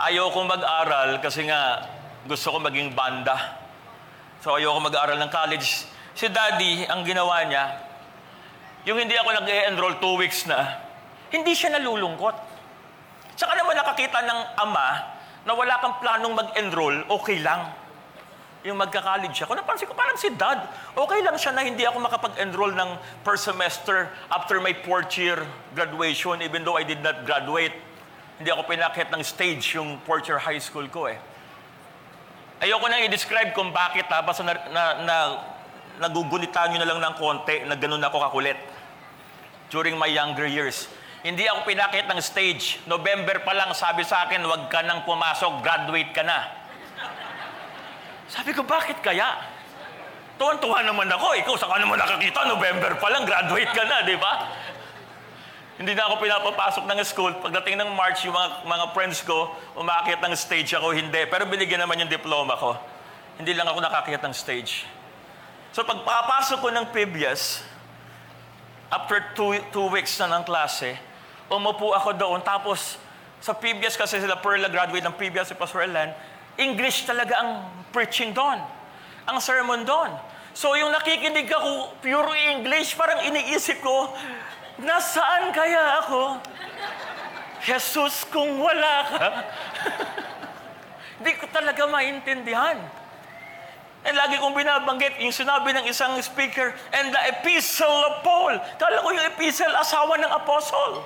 Ayaw 0.00 0.32
kong 0.32 0.48
mag-aral 0.48 1.20
kasi 1.20 1.44
nga 1.50 1.84
gusto 2.24 2.48
ko 2.54 2.64
maging 2.64 2.96
banda. 2.96 3.63
So 4.44 4.60
ayaw 4.60 4.76
ko 4.76 4.92
mag-aral 4.92 5.16
ng 5.16 5.32
college. 5.32 5.88
Si 6.12 6.28
daddy, 6.28 6.84
ang 6.84 7.00
ginawa 7.00 7.48
niya, 7.48 7.80
yung 8.84 9.00
hindi 9.00 9.16
ako 9.16 9.40
nag-enroll 9.40 9.96
two 9.96 10.20
weeks 10.20 10.44
na, 10.44 10.84
hindi 11.32 11.56
siya 11.56 11.80
nalulungkot. 11.80 12.36
Tsaka 13.40 13.56
naman 13.56 13.72
nakakita 13.72 14.20
ng 14.20 14.40
ama 14.60 15.16
na 15.48 15.52
wala 15.56 15.80
kang 15.80 15.96
planong 15.96 16.36
mag-enroll, 16.36 17.08
okay 17.08 17.40
lang. 17.40 17.72
Yung 18.68 18.76
magka-college 18.76 19.32
ako, 19.48 19.56
napansin 19.56 19.88
ko 19.88 19.96
parang 19.96 20.20
si 20.20 20.28
dad, 20.36 20.68
okay 20.92 21.24
lang 21.24 21.40
siya 21.40 21.56
na 21.56 21.64
hindi 21.64 21.88
ako 21.88 22.04
makapag-enroll 22.04 22.76
ng 22.76 23.00
first 23.24 23.48
semester 23.48 24.12
after 24.28 24.60
my 24.60 24.76
fourth 24.84 25.16
year 25.16 25.40
graduation, 25.72 26.44
even 26.44 26.68
though 26.68 26.76
I 26.76 26.84
did 26.84 27.00
not 27.00 27.24
graduate. 27.24 27.72
Hindi 28.36 28.52
ako 28.52 28.68
pinakit 28.68 29.08
ng 29.08 29.24
stage 29.24 29.72
yung 29.72 29.96
fourth 30.04 30.28
year 30.28 30.36
high 30.36 30.60
school 30.60 30.84
ko 30.92 31.08
eh. 31.08 31.16
Ayoko 32.64 32.88
nang 32.88 33.04
i-describe 33.04 33.52
kung 33.52 33.76
bakit 33.76 34.08
ha, 34.08 34.24
basta 34.24 34.40
na, 34.40 34.56
na, 34.72 34.82
na 35.04 35.16
nagugunitan 36.00 36.72
nyo 36.72 36.80
na 36.80 36.88
lang 36.88 37.00
ng 37.04 37.14
konti 37.20 37.60
na 37.68 37.76
ganun 37.76 38.00
ako 38.00 38.24
kakulit 38.24 38.56
during 39.68 40.00
my 40.00 40.08
younger 40.08 40.48
years. 40.48 40.88
Hindi 41.20 41.44
ako 41.44 41.68
pinakit 41.68 42.08
ng 42.08 42.16
stage. 42.24 42.80
November 42.88 43.44
pa 43.44 43.52
lang 43.52 43.68
sabi 43.76 44.00
sa 44.00 44.24
akin, 44.24 44.40
huwag 44.48 44.72
ka 44.72 44.80
nang 44.80 45.04
pumasok, 45.04 45.60
graduate 45.60 46.16
ka 46.16 46.24
na. 46.24 46.40
Sabi 48.32 48.56
ko, 48.56 48.64
bakit 48.64 48.96
kaya? 49.04 49.44
Tuwan-tuwa 50.40 50.80
naman 50.88 51.04
ako. 51.12 51.36
Ikaw, 51.44 51.54
saka 51.60 51.76
naman 51.84 52.00
nakakita, 52.00 52.48
November 52.48 52.96
pa 52.96 53.12
lang, 53.12 53.28
graduate 53.28 53.72
ka 53.76 53.84
na, 53.84 54.08
di 54.08 54.16
ba? 54.16 54.32
Hindi 55.74 55.90
na 55.98 56.06
ako 56.06 56.22
pinapapasok 56.22 56.84
ng 56.86 56.98
school. 57.02 57.32
Pagdating 57.42 57.82
ng 57.82 57.90
March, 57.98 58.22
yung 58.22 58.34
mga, 58.34 58.62
mga 58.62 58.86
friends 58.94 59.26
ko, 59.26 59.50
umakit 59.74 60.22
ng 60.22 60.34
stage 60.38 60.70
ako, 60.78 60.94
hindi. 60.94 61.26
Pero 61.26 61.50
binigyan 61.50 61.82
naman 61.82 61.98
yung 61.98 62.10
diploma 62.10 62.54
ko. 62.54 62.78
Hindi 63.42 63.58
lang 63.58 63.66
ako 63.66 63.82
nakakit 63.82 64.22
ng 64.22 64.30
stage. 64.30 64.86
So 65.74 65.82
pagpapasok 65.82 66.62
ko 66.62 66.70
ng 66.70 66.86
PBS, 66.94 67.66
after 68.86 69.18
two, 69.34 69.58
two 69.74 69.90
weeks 69.90 70.14
na 70.22 70.38
ng 70.38 70.46
klase, 70.46 70.94
umupo 71.50 71.90
ako 71.90 72.14
doon. 72.14 72.38
Tapos, 72.46 72.94
sa 73.42 73.50
PBS 73.50 73.98
kasi 73.98 74.22
sila 74.22 74.38
Perla 74.38 74.70
graduate 74.70 75.02
ng 75.02 75.18
PBS 75.18 75.50
si 75.50 75.58
Pastor 75.58 75.82
Elan, 75.82 76.14
English 76.54 77.02
talaga 77.02 77.42
ang 77.42 77.50
preaching 77.90 78.30
doon. 78.30 78.62
Ang 79.26 79.42
sermon 79.42 79.82
doon. 79.82 80.14
So 80.54 80.78
yung 80.78 80.94
nakikinig 80.94 81.50
ako, 81.50 81.98
pure 81.98 82.30
English, 82.54 82.94
parang 82.94 83.26
iniisip 83.26 83.82
ko, 83.82 84.14
nasaan 84.80 85.54
kaya 85.54 86.02
ako? 86.02 86.38
Jesus, 87.64 88.28
kung 88.28 88.60
wala 88.60 88.96
ka. 89.08 89.28
Hindi 91.20 91.32
ko 91.40 91.46
talaga 91.48 91.88
maintindihan. 91.88 92.76
And 94.04 94.20
lagi 94.20 94.36
kong 94.36 94.52
binabanggit 94.52 95.16
yung 95.16 95.32
sinabi 95.32 95.72
ng 95.72 95.88
isang 95.88 96.12
speaker, 96.20 96.76
and 96.92 97.08
the 97.08 97.22
epistle 97.32 98.04
of 98.04 98.20
Paul. 98.20 98.52
Kala 98.76 99.00
ko 99.00 99.08
yung 99.16 99.26
epistle, 99.32 99.72
asawa 99.72 100.20
ng 100.20 100.28
apostle. 100.28 101.00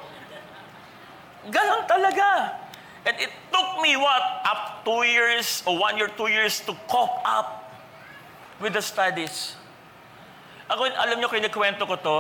Ganon 1.47 1.87
talaga. 1.87 2.59
And 3.07 3.15
it 3.23 3.31
took 3.55 3.71
me, 3.79 3.95
what, 3.95 4.43
up 4.43 4.83
two 4.83 5.07
years, 5.07 5.63
or 5.63 5.79
one 5.79 5.95
year, 5.95 6.11
two 6.11 6.27
years 6.27 6.59
to 6.67 6.75
cope 6.91 7.23
up 7.23 7.71
with 8.59 8.75
the 8.75 8.83
studies. 8.83 9.55
Ako, 10.67 10.91
alam 10.91 11.23
nyo, 11.23 11.31
kinikwento 11.31 11.87
ko 11.87 11.97
to, 12.03 12.19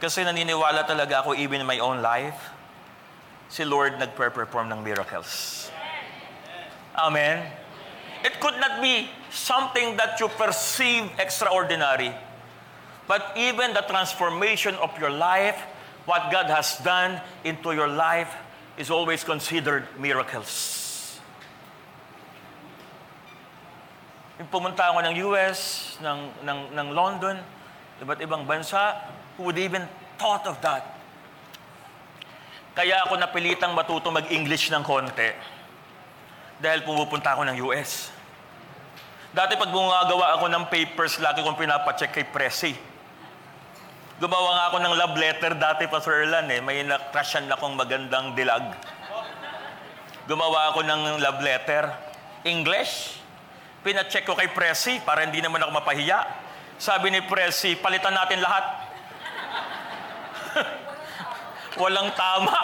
kasi 0.00 0.24
naniniwala 0.24 0.88
talaga 0.88 1.20
ako 1.20 1.36
even 1.36 1.60
in 1.60 1.68
my 1.68 1.76
own 1.76 2.00
life, 2.00 2.50
si 3.52 3.68
Lord 3.68 4.00
nagpe-perform 4.00 4.72
ng 4.72 4.80
miracles. 4.80 5.68
Amen? 6.96 7.44
It 8.24 8.40
could 8.40 8.56
not 8.56 8.80
be 8.80 9.12
something 9.28 10.00
that 10.00 10.16
you 10.16 10.32
perceive 10.40 11.04
extraordinary, 11.20 12.16
but 13.04 13.36
even 13.36 13.76
the 13.76 13.84
transformation 13.84 14.74
of 14.80 14.88
your 14.96 15.12
life, 15.12 15.60
what 16.08 16.32
God 16.32 16.48
has 16.48 16.80
done 16.80 17.20
into 17.44 17.76
your 17.76 17.88
life, 17.88 18.32
is 18.80 18.88
always 18.88 19.20
considered 19.20 19.84
miracles. 20.00 21.20
Pumunta 24.48 24.88
ako 24.88 25.04
ng 25.04 25.14
US, 25.28 25.92
ng, 26.00 26.32
ng, 26.48 26.58
ng 26.72 26.88
London, 26.96 27.36
iba't 28.00 28.24
ibang 28.24 28.48
bansa, 28.48 28.96
who 29.40 29.48
would 29.48 29.56
even 29.56 29.88
thought 30.20 30.44
of 30.44 30.60
that? 30.60 31.00
Kaya 32.76 33.08
ako 33.08 33.16
napilitang 33.16 33.72
matuto 33.72 34.12
mag-English 34.12 34.68
ng 34.68 34.84
konti 34.84 35.32
dahil 36.60 36.84
pumupunta 36.84 37.32
ako 37.32 37.48
ng 37.48 37.56
US. 37.72 38.12
Dati 39.32 39.56
pag 39.56 39.72
gumagawa 39.72 40.36
ako 40.36 40.52
ng 40.52 40.64
papers, 40.68 41.16
lagi 41.24 41.40
kong 41.40 41.56
pinapacheck 41.56 42.12
kay 42.12 42.28
Presi. 42.28 42.76
Gumawa 44.20 44.48
nga 44.52 44.64
ako 44.68 44.76
ng 44.84 44.94
love 45.00 45.16
letter 45.16 45.52
dati 45.56 45.88
pa 45.88 46.04
Sir 46.04 46.28
Erlan 46.28 46.44
eh. 46.52 46.60
May 46.60 46.84
nakrasyan 46.84 47.48
akong 47.48 47.72
magandang 47.72 48.36
dilag. 48.36 48.76
Gumawa 50.28 50.76
ako 50.76 50.84
ng 50.84 51.16
love 51.16 51.40
letter. 51.40 51.88
English. 52.44 53.16
Pinacheck 53.80 54.28
ko 54.28 54.36
kay 54.36 54.52
Presi 54.52 55.00
para 55.00 55.24
hindi 55.24 55.40
naman 55.40 55.64
ako 55.64 55.72
mapahiya. 55.80 56.28
Sabi 56.76 57.08
ni 57.08 57.24
Presi, 57.24 57.80
palitan 57.80 58.12
natin 58.12 58.44
lahat. 58.44 58.89
Walang 61.80 62.10
tama. 62.14 62.58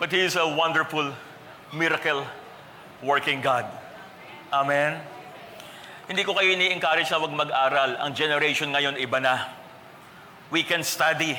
But 0.00 0.12
He 0.12 0.20
is 0.20 0.36
a 0.36 0.48
wonderful, 0.48 1.12
miracle 1.76 2.24
working 3.04 3.40
God. 3.40 3.68
Amen. 4.52 5.00
Hindi 6.10 6.24
ko 6.26 6.34
kayo 6.34 6.50
ini-encourage 6.50 7.06
na 7.12 7.22
wag 7.22 7.30
mag-aral. 7.30 7.90
Ang 8.02 8.16
generation 8.16 8.72
ngayon 8.74 8.98
iba 8.98 9.22
na. 9.22 9.46
We 10.50 10.66
can 10.66 10.82
study. 10.82 11.38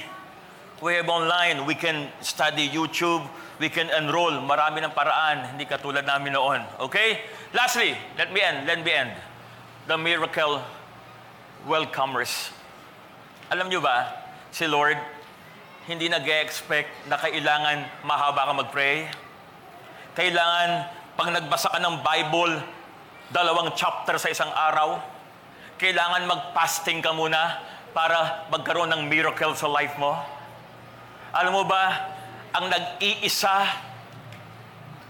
We 0.80 0.96
have 0.96 1.12
online. 1.12 1.68
We 1.68 1.76
can 1.76 2.08
study 2.24 2.72
YouTube. 2.72 3.28
We 3.60 3.68
can 3.68 3.92
enroll. 3.92 4.40
Marami 4.46 4.80
ng 4.80 4.96
paraan. 4.96 5.54
Hindi 5.54 5.68
katulad 5.68 6.08
namin 6.08 6.40
noon. 6.40 6.64
Okay? 6.88 7.28
Lastly, 7.52 7.98
let 8.16 8.32
me 8.32 8.40
end. 8.40 8.64
Let 8.64 8.80
me 8.80 8.92
end. 8.96 9.12
The 9.92 10.00
miracle 10.00 10.64
welcomers. 11.66 12.50
Alam 13.52 13.70
nyo 13.70 13.84
ba, 13.84 14.10
si 14.50 14.66
Lord, 14.66 14.98
hindi 15.86 16.08
nag-expect 16.08 17.10
na 17.10 17.18
kailangan 17.18 18.06
mahaba 18.06 18.48
ka 18.50 18.54
mag-pray. 18.54 19.10
Kailangan, 20.14 20.70
pag 21.18 21.28
nagbasa 21.34 21.68
ka 21.74 21.80
ng 21.82 22.02
Bible, 22.02 22.54
dalawang 23.32 23.74
chapter 23.76 24.16
sa 24.18 24.30
isang 24.30 24.50
araw, 24.52 25.02
kailangan 25.82 26.30
mag-fasting 26.30 27.02
ka 27.02 27.12
muna 27.14 27.60
para 27.92 28.48
magkaroon 28.54 28.92
ng 28.92 29.02
miracle 29.10 29.56
sa 29.58 29.68
life 29.68 29.98
mo. 30.00 30.16
Alam 31.32 31.62
mo 31.62 31.64
ba, 31.68 32.12
ang 32.52 32.68
nag-iisa 32.68 33.68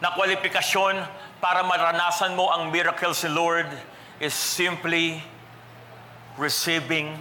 na 0.01 0.13
kwalifikasyon 0.13 1.01
para 1.41 1.65
maranasan 1.65 2.33
mo 2.37 2.49
ang 2.49 2.69
miracle 2.69 3.13
si 3.13 3.29
Lord 3.29 3.69
is 4.21 4.33
simply 4.33 5.21
receiving 6.37 7.19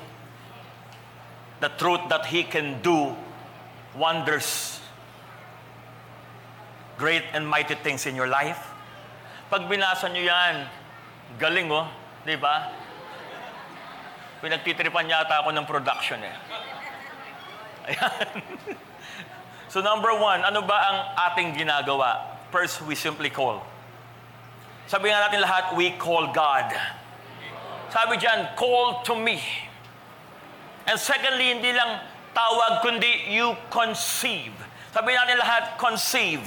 the 1.61 1.69
truth 1.69 2.01
that 2.09 2.27
He 2.27 2.43
can 2.43 2.81
do 2.83 3.15
wonders, 3.97 4.81
great 6.99 7.25
and 7.33 7.47
mighty 7.47 7.75
things 7.75 8.07
in 8.07 8.15
your 8.15 8.29
life. 8.29 8.71
Pag 9.51 9.67
binasa 9.67 10.07
nyo 10.09 10.23
yan, 10.23 10.69
galing 11.39 11.71
oh, 11.71 11.89
di 12.23 12.39
ba? 12.39 12.71
Pinagtitripan 14.41 15.05
yata 15.11 15.45
ako 15.45 15.53
ng 15.53 15.67
production 15.67 16.23
eh. 16.23 16.37
Ayan. 17.91 18.41
so 19.73 19.83
number 19.85 20.15
one, 20.17 20.41
ano 20.41 20.65
ba 20.65 20.79
ang 20.81 20.99
ating 21.31 21.59
ginagawa? 21.59 22.41
First, 22.49 22.83
we 22.89 22.97
simply 22.97 23.29
call. 23.29 23.63
Sabi 24.91 25.13
nga 25.13 25.29
natin 25.29 25.45
lahat, 25.45 25.77
we 25.79 25.95
call 25.95 26.33
God. 26.35 26.73
Sabi 27.91 28.23
dyan, 28.23 28.55
call 28.55 29.03
to 29.03 29.19
me. 29.19 29.43
And 30.87 30.95
secondly, 30.95 31.59
hindi 31.59 31.75
lang 31.75 31.99
tawag, 32.31 32.87
kundi 32.87 33.35
you 33.35 33.59
conceive. 33.67 34.55
Sabi 34.95 35.15
natin 35.15 35.39
lahat, 35.39 35.75
conceive. 35.75 36.47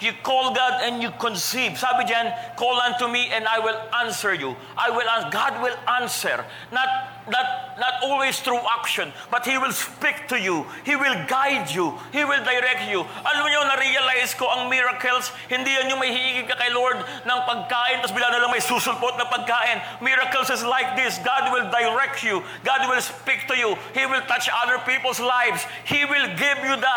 You 0.00 0.12
call 0.22 0.54
God 0.54 0.82
and 0.82 1.02
you 1.02 1.10
conceive. 1.18 1.78
Sabi 1.78 2.06
diyan, 2.06 2.54
call 2.54 2.78
unto 2.78 3.10
me 3.10 3.30
and 3.34 3.46
I 3.46 3.58
will 3.58 3.78
answer 4.06 4.34
you. 4.34 4.54
I 4.78 4.90
will 4.90 5.08
God 5.30 5.58
will 5.58 5.74
answer. 5.90 6.44
Not 6.70 6.88
not 7.26 7.78
not 7.78 7.94
always 8.02 8.38
through 8.40 8.60
action, 8.78 9.10
but 9.30 9.46
He 9.46 9.58
will 9.58 9.72
speak 9.74 10.30
to 10.30 10.38
you. 10.38 10.66
He 10.86 10.94
will 10.94 11.14
guide 11.26 11.70
you. 11.70 11.98
He 12.14 12.22
will 12.24 12.42
direct 12.42 12.86
you. 12.90 13.02
Alam 13.02 13.40
mo 13.42 13.48
na-realize 13.50 14.34
ko 14.34 14.46
ang 14.50 14.70
miracles, 14.70 15.30
hindi 15.50 15.74
yan 15.74 15.90
yung 15.90 16.00
may 16.02 16.10
hiigig 16.10 16.50
ka 16.50 16.56
kay 16.58 16.70
Lord 16.74 16.98
ng 16.98 17.40
pagkain, 17.46 18.02
tapos 18.02 18.14
bila 18.14 18.30
na 18.34 18.42
lang 18.42 18.50
may 18.50 18.62
susulpot 18.62 19.14
na 19.18 19.26
pagkain. 19.26 19.82
Miracles 20.02 20.50
is 20.50 20.62
like 20.66 20.94
this. 20.98 21.18
God 21.22 21.54
will 21.54 21.66
direct 21.70 22.22
you. 22.22 22.42
God 22.66 22.86
will 22.90 23.02
speak 23.02 23.46
to 23.50 23.54
you. 23.54 23.78
He 23.94 24.06
will 24.06 24.22
touch 24.26 24.50
other 24.50 24.82
people's 24.82 25.22
lives. 25.22 25.66
He 25.86 26.02
will 26.06 26.34
give 26.34 26.58
you 26.66 26.74
the 26.78 26.96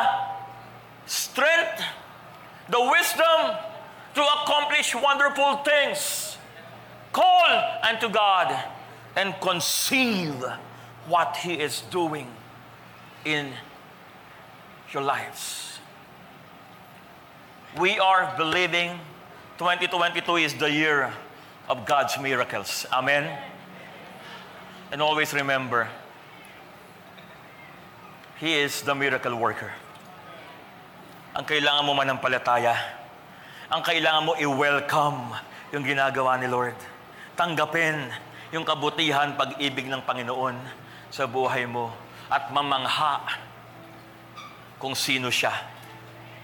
strength 1.05 2.00
the 2.71 2.79
wisdom 2.79 3.57
to 4.15 4.21
accomplish 4.21 4.95
wonderful 4.95 5.57
things. 5.57 6.37
Call 7.11 7.45
unto 7.83 8.09
God 8.09 8.57
and 9.15 9.35
conceive 9.41 10.43
what 11.07 11.35
He 11.37 11.53
is 11.53 11.81
doing 11.91 12.27
in 13.25 13.51
your 14.93 15.03
lives. 15.03 15.79
We 17.79 17.99
are 17.99 18.33
believing 18.37 18.99
2022 19.57 20.35
is 20.37 20.53
the 20.55 20.71
year 20.71 21.13
of 21.69 21.85
God's 21.85 22.19
miracles. 22.19 22.85
Amen. 22.91 23.37
And 24.91 25.01
always 25.01 25.33
remember, 25.33 25.89
He 28.39 28.53
is 28.53 28.81
the 28.81 28.95
miracle 28.95 29.35
worker. 29.35 29.71
Ang 31.31 31.47
kailangan 31.47 31.87
mo 31.87 31.95
manampalataya. 31.95 32.75
Ang 33.71 33.79
kailangan 33.87 34.27
mo 34.27 34.33
i-welcome 34.35 35.31
yung 35.71 35.79
ginagawa 35.87 36.35
ni 36.35 36.43
Lord. 36.43 36.75
Tanggapin 37.39 38.11
yung 38.51 38.67
kabutihan, 38.67 39.39
pag-ibig 39.39 39.87
ng 39.87 40.03
Panginoon 40.03 40.59
sa 41.07 41.23
buhay 41.31 41.63
mo 41.63 41.87
at 42.27 42.51
mamangha 42.51 43.23
kung 44.75 44.91
sino 44.91 45.31
siya 45.31 45.55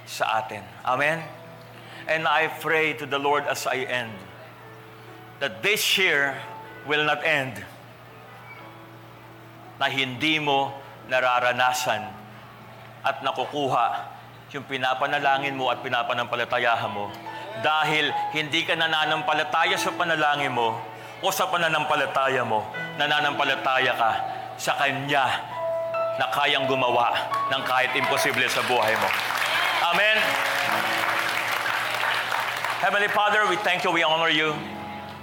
sa 0.08 0.40
atin. 0.40 0.64
Amen? 0.88 1.20
And 2.08 2.24
I 2.24 2.48
pray 2.48 2.96
to 2.96 3.04
the 3.04 3.20
Lord 3.20 3.44
as 3.52 3.68
I 3.68 3.84
end 3.84 4.16
that 5.44 5.60
this 5.60 5.84
year 6.00 6.32
will 6.88 7.04
not 7.04 7.28
end 7.28 7.60
na 9.84 9.92
hindi 9.92 10.40
mo 10.40 10.72
nararanasan 11.12 12.08
at 13.04 13.20
nakukuha 13.20 14.17
yung 14.56 14.64
pinapanalangin 14.64 15.56
mo 15.56 15.68
at 15.68 15.84
pinapanampalatayahan 15.84 16.92
mo 16.92 17.12
dahil 17.60 18.14
hindi 18.32 18.64
ka 18.64 18.78
nananampalataya 18.78 19.76
sa 19.76 19.92
panalangin 19.92 20.54
mo 20.54 20.78
o 21.20 21.28
sa 21.34 21.50
pananampalataya 21.50 22.46
mo, 22.46 22.64
nananampalataya 22.96 23.94
ka 23.98 24.12
sa 24.56 24.78
Kanya 24.78 25.26
na 26.18 26.26
kayang 26.34 26.66
gumawa 26.66 27.14
ng 27.54 27.62
kahit 27.66 27.94
imposible 27.98 28.46
sa 28.50 28.62
buhay 28.66 28.94
mo. 28.98 29.10
Amen. 29.94 30.18
Heavenly 32.82 33.10
Father, 33.10 33.46
we 33.50 33.58
thank 33.62 33.84
you, 33.84 33.92
we 33.92 34.06
honor 34.06 34.30
you. 34.30 34.54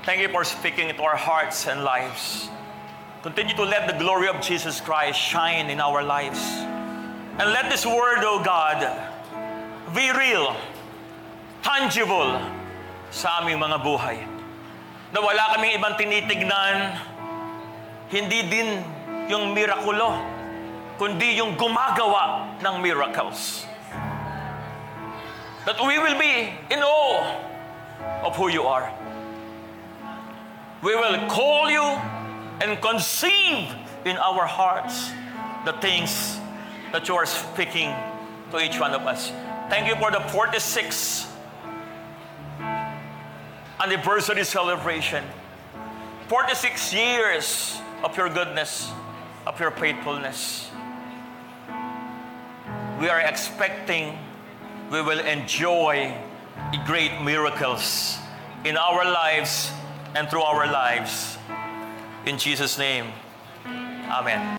Thank 0.02 0.20
you 0.20 0.28
for 0.28 0.44
speaking 0.44 0.90
into 0.90 1.02
our 1.02 1.16
hearts 1.16 1.66
and 1.66 1.82
lives. 1.82 2.50
Continue 3.22 3.56
to 3.56 3.64
let 3.64 3.88
the 3.88 3.96
glory 3.96 4.28
of 4.28 4.42
Jesus 4.42 4.82
Christ 4.82 5.18
shine 5.18 5.70
in 5.70 5.80
our 5.80 6.02
lives. 6.02 6.42
And 7.38 7.50
let 7.50 7.70
this 7.70 7.86
word, 7.86 8.22
O 8.22 8.38
oh 8.38 8.44
God, 8.44 8.84
be 9.94 10.10
real 10.10 10.50
tangible 11.62 12.42
sa 13.14 13.40
aming 13.40 13.62
mga 13.62 13.78
buhay. 13.78 14.18
Na 15.14 15.22
wala 15.22 15.54
kaming 15.54 15.78
ibang 15.78 15.94
tinitignan, 15.94 16.98
hindi 18.10 18.42
din 18.50 18.82
yung 19.30 19.54
mirakulo, 19.54 20.18
kundi 20.98 21.38
yung 21.38 21.54
gumagawa 21.54 22.58
ng 22.58 22.74
miracles. 22.82 23.64
That 25.64 25.78
we 25.78 25.96
will 25.96 26.18
be 26.18 26.52
in 26.68 26.82
awe 26.82 27.22
of 28.26 28.34
who 28.36 28.50
you 28.50 28.66
are. 28.66 28.90
We 30.82 30.92
will 30.92 31.16
call 31.30 31.70
you 31.70 31.86
and 32.60 32.76
conceive 32.82 33.72
in 34.04 34.18
our 34.18 34.44
hearts 34.44 35.14
the 35.64 35.72
things 35.80 36.36
that 36.92 37.08
you 37.08 37.14
are 37.16 37.24
speaking 37.24 37.94
to 38.52 38.60
each 38.60 38.76
one 38.76 38.92
of 38.92 39.06
us. 39.08 39.32
Thank 39.68 39.88
you 39.88 39.96
for 39.96 40.10
the 40.10 40.18
46th 40.18 41.30
anniversary 43.80 44.44
celebration. 44.44 45.24
46 46.28 46.94
years 46.94 47.80
of 48.02 48.16
your 48.16 48.28
goodness, 48.28 48.90
of 49.46 49.58
your 49.58 49.70
faithfulness. 49.70 50.70
We 53.00 53.08
are 53.08 53.20
expecting 53.20 54.18
we 54.90 55.02
will 55.02 55.20
enjoy 55.20 56.16
great 56.86 57.22
miracles 57.22 58.18
in 58.64 58.76
our 58.76 59.04
lives 59.04 59.70
and 60.14 60.28
through 60.28 60.42
our 60.42 60.66
lives. 60.70 61.36
In 62.26 62.38
Jesus' 62.38 62.78
name, 62.78 63.06
Amen. 63.66 64.44